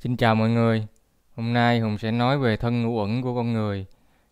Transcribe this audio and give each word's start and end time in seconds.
Xin 0.00 0.16
chào 0.16 0.34
mọi 0.34 0.50
người. 0.50 0.86
Hôm 1.36 1.52
nay 1.52 1.80
Hùng 1.80 1.98
sẽ 1.98 2.10
nói 2.10 2.38
về 2.38 2.56
thân 2.56 2.82
ngũ 2.82 3.00
uẩn 3.00 3.22
của 3.22 3.34
con 3.34 3.52
người, 3.52 3.86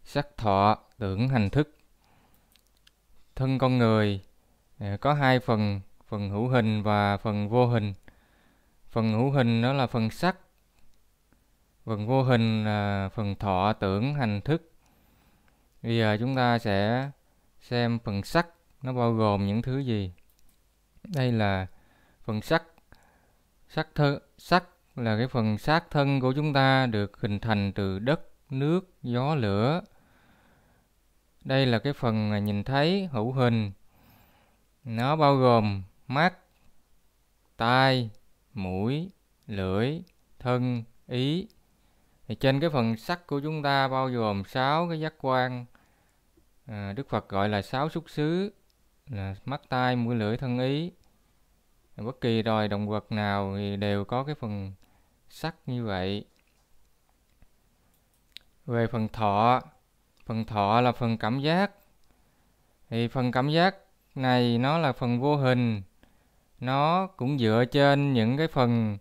sắc 0.04 0.36
thọ, 0.36 0.78
tưởng, 0.98 1.28
hành 1.28 1.50
thức. 1.50 1.76
Thân 3.36 3.58
con 3.58 3.78
người 3.78 4.20
à, 4.78 4.96
có 5.00 5.14
hai 5.14 5.40
phần, 5.40 5.80
phần 6.06 6.30
hữu 6.30 6.48
hình 6.48 6.82
và 6.82 7.16
phần 7.16 7.48
vô 7.48 7.66
hình. 7.66 7.94
Phần 8.90 9.12
hữu 9.12 9.30
hình 9.30 9.62
đó 9.62 9.72
là 9.72 9.86
phần 9.86 10.10
sắc, 10.10 10.36
phần 11.84 12.06
vô 12.06 12.22
hình 12.22 12.64
là 12.64 13.08
phần 13.14 13.34
thọ, 13.34 13.72
tưởng, 13.72 14.14
hành 14.14 14.40
thức. 14.40 14.72
Bây 15.82 15.98
giờ 15.98 16.16
chúng 16.20 16.36
ta 16.36 16.58
sẽ 16.58 17.10
xem 17.60 17.98
phần 18.04 18.22
sắc 18.22 18.46
nó 18.82 18.92
bao 18.92 19.12
gồm 19.12 19.46
những 19.46 19.62
thứ 19.62 19.78
gì. 19.78 20.12
Đây 21.02 21.32
là 21.32 21.66
phần 22.22 22.40
sắc, 22.40 22.62
sắc 23.68 23.88
thơ, 23.94 24.20
sắc 24.38 24.64
là 24.98 25.16
cái 25.16 25.28
phần 25.28 25.58
xác 25.58 25.90
thân 25.90 26.20
của 26.20 26.32
chúng 26.32 26.52
ta 26.52 26.86
được 26.86 27.20
hình 27.20 27.38
thành 27.38 27.72
từ 27.72 27.98
đất, 27.98 28.20
nước, 28.50 28.90
gió, 29.02 29.34
lửa. 29.34 29.80
Đây 31.44 31.66
là 31.66 31.78
cái 31.78 31.92
phần 31.92 32.44
nhìn 32.44 32.64
thấy 32.64 33.06
hữu 33.12 33.32
hình. 33.32 33.72
Nó 34.84 35.16
bao 35.16 35.36
gồm 35.36 35.82
mắt, 36.08 36.34
tai, 37.56 38.10
mũi, 38.54 39.10
lưỡi, 39.46 40.02
thân, 40.38 40.84
ý. 41.06 41.48
Thì 42.28 42.34
trên 42.34 42.60
cái 42.60 42.70
phần 42.70 42.96
sắc 42.96 43.26
của 43.26 43.40
chúng 43.40 43.62
ta 43.62 43.88
bao 43.88 44.08
gồm 44.08 44.44
sáu 44.44 44.88
cái 44.88 45.00
giác 45.00 45.14
quan. 45.20 45.66
À, 46.66 46.92
Đức 46.92 47.08
Phật 47.08 47.28
gọi 47.28 47.48
là 47.48 47.62
sáu 47.62 47.88
xúc 47.88 48.04
xứ 48.10 48.52
là 49.10 49.34
mắt, 49.44 49.62
tai, 49.68 49.96
mũi, 49.96 50.14
lưỡi, 50.14 50.36
thân, 50.36 50.58
ý. 50.58 50.92
Bất 51.96 52.20
kỳ 52.20 52.42
loài 52.42 52.68
động 52.68 52.88
vật 52.88 53.12
nào 53.12 53.54
thì 53.56 53.76
đều 53.76 54.04
có 54.04 54.24
cái 54.24 54.34
phần 54.34 54.72
sắc 55.38 55.54
như 55.66 55.84
vậy. 55.84 56.24
Về 58.66 58.86
phần 58.86 59.08
thọ 59.08 59.60
phần 60.26 60.44
thọ 60.44 60.80
là 60.80 60.92
phần 60.92 61.18
cảm 61.18 61.40
giác. 61.40 61.70
Thì 62.90 63.08
phần 63.08 63.32
cảm 63.32 63.48
giác 63.48 63.76
này 64.14 64.58
nó 64.58 64.78
là 64.78 64.92
phần 64.92 65.20
vô 65.20 65.36
hình. 65.36 65.82
Nó 66.60 67.06
cũng 67.06 67.38
dựa 67.38 67.64
trên 67.64 68.12
những 68.12 68.36
cái 68.36 68.48
phần 68.48 68.98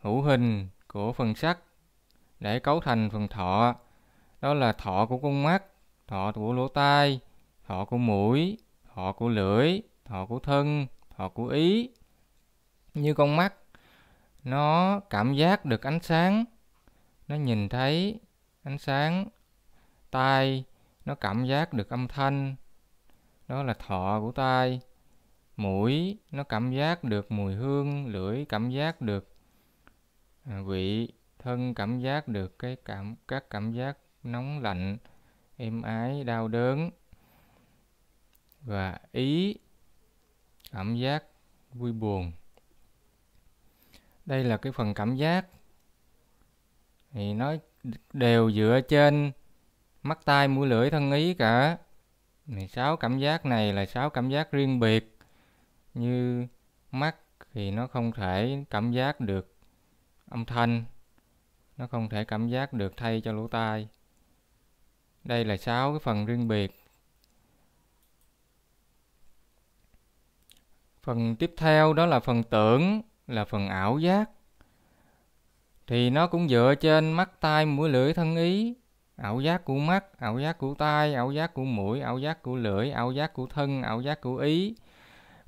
hữu 0.00 0.22
hình 0.22 0.68
của 0.88 1.12
phần 1.12 1.34
sắc 1.34 1.58
để 2.40 2.58
cấu 2.58 2.80
thành 2.80 3.10
phần 3.10 3.28
thọ. 3.28 3.74
Đó 4.40 4.54
là 4.54 4.72
thọ 4.72 5.06
của 5.06 5.18
con 5.18 5.42
mắt, 5.42 5.62
thọ 6.06 6.32
của 6.32 6.52
lỗ 6.52 6.68
tai, 6.68 7.20
thọ 7.66 7.84
của 7.84 7.98
mũi, 7.98 8.58
thọ 8.94 9.12
của 9.12 9.28
lưỡi, 9.28 9.80
thọ 10.04 10.26
của 10.26 10.38
thân, 10.38 10.86
thọ 11.16 11.28
của 11.28 11.46
ý. 11.46 11.90
Như 12.94 13.14
con 13.14 13.36
mắt 13.36 13.54
nó 14.50 15.00
cảm 15.00 15.34
giác 15.34 15.64
được 15.64 15.82
ánh 15.82 16.00
sáng. 16.02 16.44
Nó 17.28 17.36
nhìn 17.36 17.68
thấy 17.68 18.20
ánh 18.62 18.78
sáng. 18.78 19.28
Tai, 20.10 20.64
nó 21.04 21.14
cảm 21.14 21.44
giác 21.44 21.72
được 21.72 21.90
âm 21.90 22.08
thanh. 22.08 22.56
Đó 23.48 23.62
là 23.62 23.74
thọ 23.74 24.20
của 24.20 24.32
tai. 24.32 24.80
Mũi, 25.56 26.18
nó 26.30 26.42
cảm 26.42 26.70
giác 26.70 27.04
được 27.04 27.32
mùi 27.32 27.54
hương, 27.54 28.06
lưỡi 28.06 28.44
cảm 28.44 28.70
giác 28.70 29.00
được. 29.00 29.36
À, 30.44 30.60
vị, 30.66 31.12
thân 31.38 31.74
cảm 31.74 32.00
giác 32.00 32.28
được 32.28 32.58
cái 32.58 32.76
cảm, 32.84 33.16
các 33.28 33.50
cảm 33.50 33.72
giác 33.72 33.98
nóng 34.22 34.62
lạnh, 34.62 34.98
êm 35.56 35.82
ái, 35.82 36.24
đau 36.24 36.48
đớn. 36.48 36.90
Và 38.60 38.98
ý, 39.12 39.56
cảm 40.72 40.96
giác 40.96 41.24
vui 41.72 41.92
buồn 41.92 42.32
đây 44.28 44.44
là 44.44 44.56
cái 44.56 44.72
phần 44.72 44.94
cảm 44.94 45.16
giác. 45.16 45.46
Thì 47.12 47.34
nó 47.34 47.54
đều 48.12 48.50
dựa 48.52 48.80
trên 48.88 49.32
mắt 50.02 50.18
tai, 50.24 50.48
mũi, 50.48 50.66
lưỡi, 50.66 50.90
thân 50.90 51.12
ý 51.12 51.34
cả. 51.34 51.78
Thì 52.46 52.68
sáu 52.68 52.96
cảm 52.96 53.18
giác 53.18 53.46
này 53.46 53.72
là 53.72 53.86
sáu 53.86 54.10
cảm 54.10 54.28
giác 54.28 54.52
riêng 54.52 54.80
biệt. 54.80 55.18
Như 55.94 56.46
mắt 56.90 57.16
thì 57.52 57.70
nó 57.70 57.86
không 57.86 58.12
thể 58.12 58.64
cảm 58.70 58.92
giác 58.92 59.20
được 59.20 59.54
âm 60.30 60.44
thanh, 60.44 60.84
nó 61.76 61.86
không 61.86 62.08
thể 62.08 62.24
cảm 62.24 62.48
giác 62.48 62.72
được 62.72 62.96
thay 62.96 63.20
cho 63.20 63.32
lỗ 63.32 63.48
tai. 63.48 63.88
Đây 65.24 65.44
là 65.44 65.56
sáu 65.56 65.92
cái 65.92 65.98
phần 65.98 66.26
riêng 66.26 66.48
biệt. 66.48 66.84
Phần 71.02 71.36
tiếp 71.36 71.54
theo 71.56 71.92
đó 71.92 72.06
là 72.06 72.20
phần 72.20 72.42
tưởng 72.42 73.02
là 73.28 73.44
phần 73.44 73.68
ảo 73.68 73.98
giác. 73.98 74.30
Thì 75.86 76.10
nó 76.10 76.26
cũng 76.26 76.48
dựa 76.48 76.74
trên 76.80 77.12
mắt 77.12 77.40
tai 77.40 77.66
mũi 77.66 77.88
lưỡi 77.88 78.12
thân 78.12 78.36
ý. 78.36 78.74
Ảo 79.16 79.40
giác 79.40 79.64
của 79.64 79.78
mắt 79.78 80.18
ảo 80.18 80.38
giác 80.38 80.58
của 80.58 80.74
tai 80.74 81.14
ảo 81.14 81.32
giác 81.32 81.54
của 81.54 81.64
mũi 81.64 82.00
ảo 82.00 82.18
giác 82.18 82.42
của 82.42 82.56
lưỡi 82.56 82.90
ảo 82.90 83.12
giác 83.12 83.32
của 83.34 83.46
thân 83.46 83.82
ảo 83.82 84.00
giác 84.00 84.20
của 84.20 84.36
ý. 84.36 84.74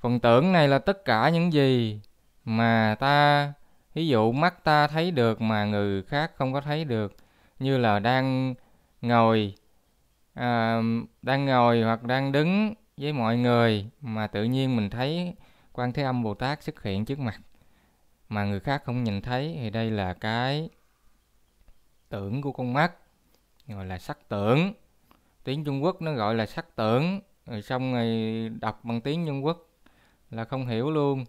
Phần 0.01 0.21
tưởng 0.21 0.53
này 0.53 0.69
là 0.69 0.79
tất 0.79 1.05
cả 1.05 1.29
những 1.29 1.53
gì 1.53 2.01
mà 2.45 2.97
ta 3.01 3.53
ví 3.95 4.09
dụ 4.09 4.33
mắt 4.33 4.65
ta 4.65 4.87
thấy 4.87 5.11
được 5.11 5.41
mà 5.41 5.65
người 5.65 6.03
khác 6.03 6.33
không 6.37 6.53
có 6.53 6.61
thấy 6.61 6.85
được. 6.85 7.17
Như 7.59 7.79
là 7.79 7.99
đang 7.99 8.55
ngồi 9.03 9.55
à, 10.35 10.83
đang 11.23 11.47
ngồi 11.47 11.83
hoặc 11.83 12.03
đang 12.03 12.33
đứng 12.33 12.75
với 12.97 13.13
mọi 13.13 13.37
người 13.37 13.87
mà 14.01 14.27
tự 14.27 14.45
nhiên 14.45 14.77
mình 14.77 14.91
thấy 14.91 15.35
quan 15.73 15.93
thế 15.93 16.03
âm 16.03 16.23
bồ 16.23 16.35
tát 16.35 16.63
xuất 16.63 16.83
hiện 16.83 17.05
trước 17.05 17.19
mặt 17.19 17.41
mà 18.31 18.45
người 18.45 18.61
khác 18.61 18.83
không 18.85 19.05
nhìn 19.05 19.23
thấy 19.23 19.57
thì 19.61 19.71
đây 19.71 19.91
là 19.91 20.15
cái 20.15 20.69
tưởng 22.09 22.43
của 22.43 22.53
con 22.53 22.73
mắt, 22.73 22.93
gọi 23.67 23.87
là 23.87 23.99
sắc 23.99 24.29
tưởng. 24.29 24.73
Tiếng 25.45 25.65
Trung 25.65 25.85
Quốc 25.85 26.03
nó 26.03 26.13
gọi 26.13 26.35
là 26.35 26.47
sắc 26.47 26.77
tưởng, 26.77 27.21
rồi 27.47 27.63
xong 27.63 27.93
rồi 27.93 28.49
đọc 28.61 28.85
bằng 28.85 29.01
tiếng 29.01 29.27
Trung 29.27 29.45
Quốc 29.45 29.69
là 30.31 30.45
không 30.45 30.67
hiểu 30.67 30.91
luôn. 30.91 31.25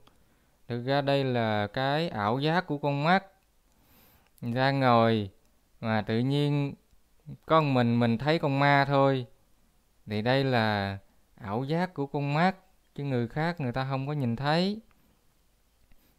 Thực 0.67 0.81
ra 0.81 1.01
đây 1.01 1.23
là 1.23 1.67
cái 1.67 2.09
ảo 2.09 2.39
giác 2.39 2.67
của 2.67 2.77
con 2.77 3.03
mắt. 3.03 3.25
Ra 4.41 4.71
ngồi 4.71 5.29
mà 5.81 6.01
tự 6.01 6.19
nhiên 6.19 6.73
con 7.45 7.73
mình 7.73 7.99
mình 7.99 8.17
thấy 8.17 8.39
con 8.39 8.59
ma 8.59 8.85
thôi, 8.87 9.25
thì 10.05 10.21
đây 10.21 10.43
là 10.43 10.97
ảo 11.35 11.63
giác 11.63 11.93
của 11.93 12.05
con 12.05 12.33
mắt, 12.33 12.55
chứ 12.95 13.03
người 13.03 13.27
khác 13.27 13.61
người 13.61 13.71
ta 13.71 13.87
không 13.89 14.07
có 14.07 14.13
nhìn 14.13 14.35
thấy 14.35 14.79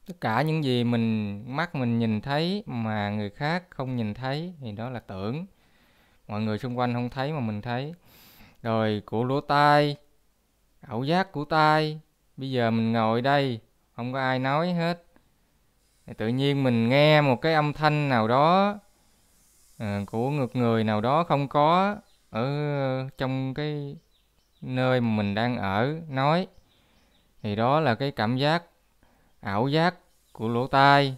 tất 0.06 0.14
cả 0.20 0.42
những 0.42 0.64
gì 0.64 0.84
mình 0.84 1.44
mắt 1.56 1.74
mình 1.74 1.98
nhìn 1.98 2.20
thấy 2.20 2.62
mà 2.66 3.10
người 3.10 3.30
khác 3.30 3.64
không 3.70 3.96
nhìn 3.96 4.14
thấy 4.14 4.54
thì 4.60 4.72
đó 4.72 4.90
là 4.90 5.00
tưởng. 5.00 5.46
Mọi 6.28 6.40
người 6.40 6.58
xung 6.58 6.78
quanh 6.78 6.94
không 6.94 7.10
thấy 7.10 7.32
mà 7.32 7.40
mình 7.40 7.62
thấy. 7.62 7.94
Rồi 8.62 9.02
của 9.06 9.24
lỗ 9.24 9.40
tai 9.40 9.96
ảo 10.80 11.04
giác 11.04 11.32
của 11.32 11.44
tai. 11.44 12.00
Bây 12.36 12.50
giờ 12.50 12.70
mình 12.70 12.92
ngồi 12.92 13.22
đây 13.22 13.60
không 13.96 14.12
có 14.12 14.18
ai 14.18 14.38
nói 14.38 14.72
hết. 14.72 15.04
Thì 16.06 16.14
tự 16.18 16.28
nhiên 16.28 16.64
mình 16.64 16.88
nghe 16.88 17.20
một 17.20 17.40
cái 17.40 17.54
âm 17.54 17.72
thanh 17.72 18.08
nào 18.08 18.28
đó 18.28 18.78
uh, 19.82 19.86
của 20.06 20.30
ngược 20.30 20.56
người 20.56 20.84
nào 20.84 21.00
đó 21.00 21.24
không 21.24 21.48
có 21.48 21.96
ở 22.30 23.08
trong 23.18 23.54
cái 23.54 23.96
nơi 24.60 25.00
mà 25.00 25.16
mình 25.16 25.34
đang 25.34 25.56
ở 25.56 26.00
nói. 26.08 26.46
Thì 27.42 27.56
đó 27.56 27.80
là 27.80 27.94
cái 27.94 28.10
cảm 28.10 28.36
giác 28.36 28.62
ảo 29.42 29.68
giác 29.68 29.94
của 30.32 30.48
lỗ 30.48 30.66
tai. 30.66 31.16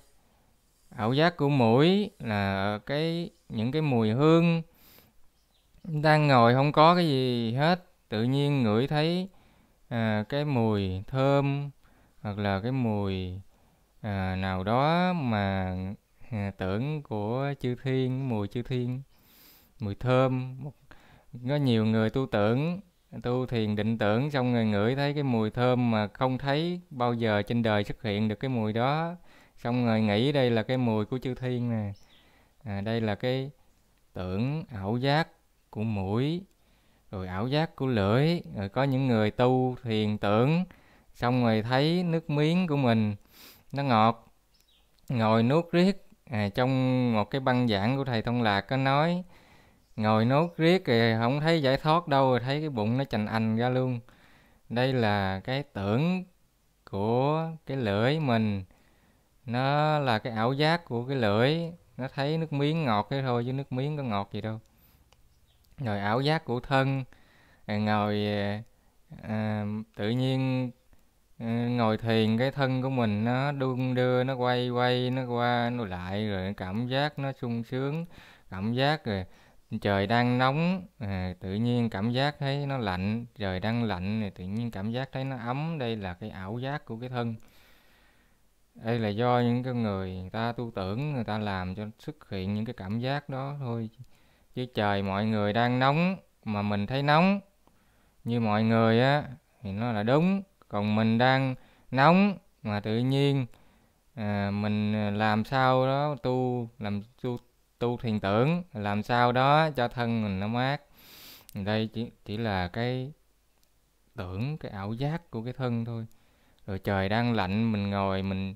Ảo 0.96 1.12
giác 1.12 1.36
của 1.36 1.48
mũi 1.48 2.10
là 2.18 2.78
cái 2.86 3.30
những 3.48 3.72
cái 3.72 3.82
mùi 3.82 4.10
hương. 4.10 4.62
Đang 5.84 6.28
ngồi 6.28 6.54
không 6.54 6.72
có 6.72 6.94
cái 6.94 7.08
gì 7.08 7.52
hết 7.52 7.84
tự 8.08 8.22
nhiên 8.22 8.62
ngửi 8.62 8.86
thấy 8.86 9.28
à, 9.88 10.24
cái 10.28 10.44
mùi 10.44 11.02
thơm 11.06 11.70
hoặc 12.20 12.38
là 12.38 12.60
cái 12.60 12.72
mùi 12.72 13.40
à, 14.00 14.36
nào 14.36 14.64
đó 14.64 15.12
mà 15.12 15.76
à, 16.30 16.52
tưởng 16.58 17.02
của 17.02 17.54
chư 17.60 17.74
thiên 17.82 18.28
mùi 18.28 18.48
chư 18.48 18.62
thiên 18.62 19.02
mùi 19.80 19.94
thơm. 19.94 20.56
Có 21.48 21.56
nhiều 21.56 21.86
người 21.86 22.10
tu 22.10 22.26
tưởng 22.26 22.80
tu 23.22 23.46
thiền 23.46 23.76
định 23.76 23.98
tưởng 23.98 24.30
xong 24.30 24.54
rồi 24.54 24.64
ngửi 24.64 24.94
thấy 24.94 25.14
cái 25.14 25.22
mùi 25.22 25.50
thơm 25.50 25.90
mà 25.90 26.06
không 26.06 26.38
thấy 26.38 26.80
bao 26.90 27.14
giờ 27.14 27.42
trên 27.42 27.62
đời 27.62 27.84
xuất 27.84 28.02
hiện 28.02 28.28
được 28.28 28.40
cái 28.40 28.48
mùi 28.48 28.72
đó. 28.72 29.14
Xong 29.56 29.86
rồi 29.86 30.00
nghĩ 30.00 30.32
đây 30.32 30.50
là 30.50 30.62
cái 30.62 30.76
mùi 30.76 31.04
của 31.04 31.18
chư 31.18 31.34
thiên 31.34 31.70
nè. 31.70 31.92
À, 32.64 32.80
đây 32.80 33.00
là 33.00 33.14
cái 33.14 33.50
tưởng 34.12 34.64
ảo 34.72 34.96
giác 34.96 35.28
của 35.70 35.82
mũi 35.82 36.42
rồi 37.10 37.26
ảo 37.28 37.48
giác 37.48 37.76
của 37.76 37.86
lưỡi 37.86 38.40
rồi 38.56 38.68
có 38.68 38.82
những 38.82 39.08
người 39.08 39.30
tu 39.30 39.76
thiền 39.82 40.18
tưởng 40.18 40.64
xong 41.14 41.44
rồi 41.44 41.62
thấy 41.62 42.02
nước 42.02 42.30
miếng 42.30 42.66
của 42.66 42.76
mình 42.76 43.14
nó 43.72 43.82
ngọt 43.82 44.32
ngồi 45.08 45.42
nuốt 45.42 45.72
riết. 45.72 46.06
À, 46.30 46.48
trong 46.54 47.12
một 47.12 47.30
cái 47.30 47.40
băng 47.40 47.68
giảng 47.68 47.96
của 47.96 48.04
thầy 48.04 48.22
thông 48.22 48.42
lạc 48.42 48.60
có 48.60 48.76
nói 48.76 49.24
ngồi 49.96 50.24
nốt 50.24 50.56
riết 50.56 50.82
thì 50.86 51.14
không 51.18 51.40
thấy 51.40 51.62
giải 51.62 51.76
thoát 51.76 52.08
đâu 52.08 52.30
rồi 52.30 52.40
thấy 52.40 52.60
cái 52.60 52.70
bụng 52.70 52.98
nó 52.98 53.04
chành 53.04 53.26
anh 53.26 53.56
ra 53.56 53.68
luôn. 53.68 54.00
Đây 54.68 54.92
là 54.92 55.40
cái 55.44 55.62
tưởng 55.62 56.24
của 56.90 57.50
cái 57.66 57.76
lưỡi 57.76 58.20
mình. 58.20 58.64
Nó 59.46 59.98
là 59.98 60.18
cái 60.18 60.32
ảo 60.32 60.52
giác 60.52 60.84
của 60.84 61.04
cái 61.06 61.16
lưỡi. 61.16 61.58
Nó 61.96 62.08
thấy 62.14 62.38
nước 62.38 62.52
miếng 62.52 62.84
ngọt 62.84 63.06
thế 63.10 63.22
thôi 63.22 63.44
chứ 63.46 63.52
nước 63.52 63.72
miếng 63.72 63.96
có 63.96 64.02
ngọt 64.02 64.28
gì 64.32 64.40
đâu. 64.40 64.60
Rồi 65.78 65.98
ảo 66.00 66.20
giác 66.20 66.44
của 66.44 66.60
thân. 66.60 67.04
Ngồi 67.66 68.26
à, 69.22 69.64
tự 69.96 70.10
nhiên 70.10 70.70
à, 71.38 71.66
ngồi 71.70 71.98
thiền 71.98 72.38
cái 72.38 72.50
thân 72.50 72.82
của 72.82 72.90
mình 72.90 73.24
nó 73.24 73.52
đung 73.52 73.94
đưa 73.94 74.24
nó 74.24 74.34
quay 74.36 74.70
quay 74.70 75.10
nó 75.10 75.26
qua 75.26 75.70
nó 75.70 75.84
lại 75.84 76.28
rồi 76.28 76.54
cảm 76.56 76.86
giác 76.88 77.18
nó 77.18 77.32
sung 77.32 77.64
sướng 77.64 78.06
cảm 78.50 78.72
giác 78.72 79.04
rồi 79.04 79.24
trời 79.78 80.06
đang 80.06 80.38
nóng 80.38 80.82
à, 80.98 81.34
tự 81.40 81.54
nhiên 81.54 81.90
cảm 81.90 82.10
giác 82.10 82.36
thấy 82.38 82.66
nó 82.66 82.78
lạnh. 82.78 83.26
Trời 83.36 83.60
đang 83.60 83.84
lạnh 83.84 84.20
thì 84.22 84.30
tự 84.30 84.44
nhiên 84.44 84.70
cảm 84.70 84.90
giác 84.90 85.08
thấy 85.12 85.24
nó 85.24 85.36
ấm. 85.36 85.78
Đây 85.78 85.96
là 85.96 86.14
cái 86.14 86.30
ảo 86.30 86.58
giác 86.58 86.84
của 86.84 86.96
cái 86.96 87.08
thân. 87.08 87.34
Đây 88.74 88.98
là 88.98 89.08
do 89.08 89.40
những 89.40 89.62
cái 89.62 89.74
người, 89.74 90.14
người 90.14 90.30
ta 90.30 90.52
tu 90.52 90.70
tưởng 90.74 91.12
người 91.12 91.24
ta 91.24 91.38
làm 91.38 91.74
cho 91.74 91.86
xuất 91.98 92.30
hiện 92.30 92.54
những 92.54 92.64
cái 92.64 92.74
cảm 92.74 92.98
giác 92.98 93.28
đó 93.28 93.54
thôi. 93.58 93.90
Chứ 94.54 94.66
trời 94.74 95.02
mọi 95.02 95.26
người 95.26 95.52
đang 95.52 95.78
nóng 95.78 96.16
mà 96.44 96.62
mình 96.62 96.86
thấy 96.86 97.02
nóng. 97.02 97.40
Như 98.24 98.40
mọi 98.40 98.62
người 98.64 99.00
á 99.00 99.24
thì 99.62 99.72
nó 99.72 99.92
là 99.92 100.02
đúng. 100.02 100.42
Còn 100.68 100.96
mình 100.96 101.18
đang 101.18 101.54
nóng 101.90 102.38
mà 102.62 102.80
tự 102.80 102.98
nhiên 102.98 103.46
à, 104.14 104.50
mình 104.50 104.92
làm 105.18 105.44
sao 105.44 105.86
đó 105.86 106.16
tu 106.22 106.68
làm 106.78 107.02
tu 107.22 107.36
tu 107.84 107.96
thiền 107.96 108.20
tưởng 108.20 108.62
làm 108.72 109.02
sao 109.02 109.32
đó 109.32 109.70
cho 109.70 109.88
thân 109.88 110.22
mình 110.22 110.40
nó 110.40 110.48
mát. 110.48 110.80
Đây 111.54 111.88
chỉ 111.92 112.10
chỉ 112.24 112.36
là 112.36 112.68
cái 112.68 113.12
tưởng 114.16 114.58
cái 114.58 114.72
ảo 114.72 114.92
giác 114.92 115.30
của 115.30 115.42
cái 115.42 115.52
thân 115.52 115.84
thôi. 115.84 116.06
Rồi 116.66 116.78
trời 116.78 117.08
đang 117.08 117.34
lạnh 117.34 117.72
mình 117.72 117.90
ngồi 117.90 118.22
mình 118.22 118.54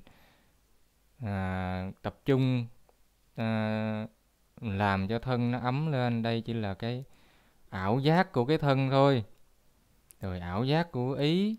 à, 1.25 1.91
tập 2.01 2.19
trung 2.25 2.65
à, 3.35 4.07
làm 4.61 5.07
cho 5.07 5.19
thân 5.19 5.51
nó 5.51 5.59
ấm 5.59 5.91
lên. 5.91 6.21
Đây 6.21 6.41
chỉ 6.41 6.53
là 6.53 6.73
cái 6.73 7.03
ảo 7.69 7.99
giác 7.99 8.31
của 8.31 8.45
cái 8.45 8.57
thân 8.57 8.89
thôi. 8.89 9.23
Rồi 10.21 10.39
ảo 10.39 10.63
giác 10.63 10.91
của 10.91 11.13
ý 11.13 11.57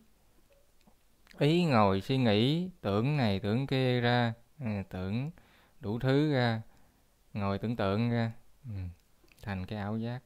ý 1.38 1.64
ngồi 1.64 2.00
suy 2.00 2.16
nghĩ 2.16 2.70
tưởng 2.80 3.16
này 3.16 3.40
tưởng 3.40 3.66
kia 3.66 4.00
ra 4.00 4.32
à, 4.58 4.82
tưởng 4.90 5.30
đủ 5.80 5.98
thứ 5.98 6.32
ra 6.32 6.62
ngồi 7.34 7.58
tưởng 7.58 7.76
tượng 7.76 8.10
ra. 8.10 8.32
Ừ, 8.64 8.74
thành 9.42 9.66
cái 9.66 9.78
ảo 9.78 9.98
giác. 9.98 10.20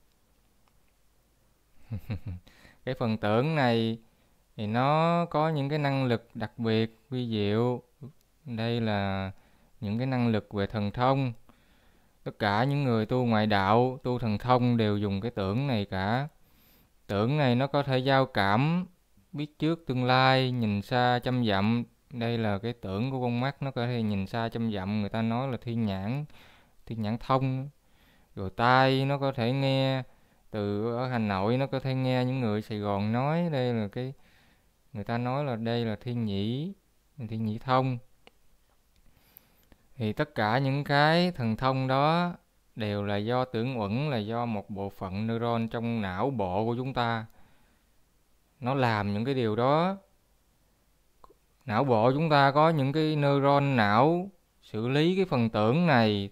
Cái 2.85 2.95
phần 2.95 3.17
tưởng 3.17 3.55
này 3.55 3.99
thì 4.57 4.67
nó 4.67 5.25
có 5.31 5.49
những 5.49 5.69
cái 5.69 5.79
năng 5.79 6.05
lực 6.05 6.29
đặc 6.35 6.59
biệt 6.59 7.01
vi 7.11 7.29
diệu. 7.31 7.83
Đây 8.45 8.81
là 8.81 9.31
những 9.81 9.99
cái 9.99 10.07
năng 10.07 10.29
lực 10.29 10.53
về 10.53 10.67
thần 10.67 10.91
thông. 10.91 11.33
Tất 12.25 12.39
cả 12.39 12.65
những 12.65 12.85
người 12.85 13.07
tu 13.07 13.25
ngoại 13.25 13.47
đạo 13.47 13.99
tu 14.03 14.19
thần 14.19 14.39
thông 14.39 14.77
đều 14.77 14.99
dùng 14.99 15.21
cái 15.21 15.31
tưởng 15.31 15.67
này 15.67 15.85
cả. 15.85 16.29
Tưởng 17.07 17.37
này 17.37 17.55
nó 17.55 17.67
có 17.67 17.83
thể 17.83 17.99
giao 17.99 18.27
cảm 18.27 18.87
biết 19.33 19.59
trước 19.59 19.87
tương 19.87 20.05
lai 20.05 20.51
nhìn 20.51 20.83
xa 20.83 21.19
trăm 21.19 21.47
dặm. 21.47 21.85
Đây 22.11 22.39
là 22.39 22.59
cái 22.59 22.73
tưởng 22.73 23.11
của 23.11 23.21
con 23.21 23.41
mắt 23.41 23.63
nó 23.63 23.71
có 23.71 23.87
thể 23.87 24.03
nhìn 24.03 24.27
xa 24.27 24.49
trăm 24.49 24.73
dặm. 24.73 25.01
Người 25.01 25.11
ta 25.11 25.23
nói 25.23 25.49
là 25.49 25.57
thiên 25.63 25.87
nhãn 25.87 26.25
thiên 26.87 27.03
nhãn 27.03 27.19
thông. 27.19 27.69
Rồi 28.35 28.51
tai 28.57 29.05
nó 29.05 29.19
có 29.19 29.33
thể 29.33 29.53
nghe, 29.53 30.03
từ 30.51 30.95
ở 30.97 31.09
Hà 31.09 31.19
Nội 31.19 31.57
nó 31.57 31.67
có 31.67 31.81
thể 31.81 31.95
nghe 31.95 32.25
những 32.25 32.41
người 32.41 32.63
Sài 32.63 32.79
Gòn 32.79 33.13
nói, 33.13 33.49
đây 33.53 33.75
là 33.75 33.89
cái, 33.89 34.13
người 34.93 35.05
ta 35.05 35.19
nói 35.19 35.45
là 35.45 35.57
đây 35.57 35.85
là 35.85 35.97
thiên 35.97 36.25
nhĩ 36.25 36.73
thiên 37.29 37.47
nhĩ 37.47 37.59
thông. 37.59 37.99
Thì 39.97 40.13
tất 40.13 40.35
cả 40.35 40.59
những 40.59 40.85
cái 40.85 41.31
thần 41.31 41.57
thông 41.57 41.89
đó 41.89 42.35
đều 42.77 43.05
là 43.05 43.17
do 43.17 43.45
tưởng 43.45 43.81
uẩn, 43.81 44.11
là 44.11 44.19
do 44.19 44.47
một 44.47 44.71
bộ 44.71 44.91
phận 44.91 45.27
neuron 45.27 45.69
trong 45.69 46.03
não 46.03 46.31
bộ 46.31 46.65
của 46.65 46.75
chúng 46.77 46.95
ta. 46.95 47.27
Nó 48.61 48.75
làm 48.75 49.13
những 49.13 49.25
cái 49.25 49.35
điều 49.35 49.57
đó. 49.57 49.97
Não 51.67 51.85
bộ 51.85 52.13
chúng 52.13 52.31
ta 52.31 52.51
có 52.51 52.71
những 52.71 52.93
cái 52.93 53.17
neuron 53.17 53.77
não 53.77 54.31
xử 54.63 54.89
lý 54.89 55.17
cái 55.17 55.25
phần 55.25 55.51
tưởng 55.51 55.87
này 55.87 56.31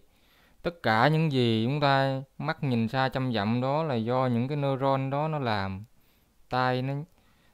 tất 0.62 0.82
cả 0.82 1.09
những 1.09 1.32
gì 1.32 1.64
chúng 1.67 1.81
ta 1.81 2.23
mắt 2.38 2.64
nhìn 2.64 2.88
xa 2.88 3.09
trăm 3.09 3.32
dặm 3.32 3.61
đó 3.61 3.82
là 3.82 3.94
do 3.94 4.26
những 4.26 4.49
cái 4.49 4.56
neuron 4.56 5.11
đó 5.11 5.29
nó 5.29 5.38
làm. 5.38 5.85
Tai 6.50 6.82
nó 6.82 6.94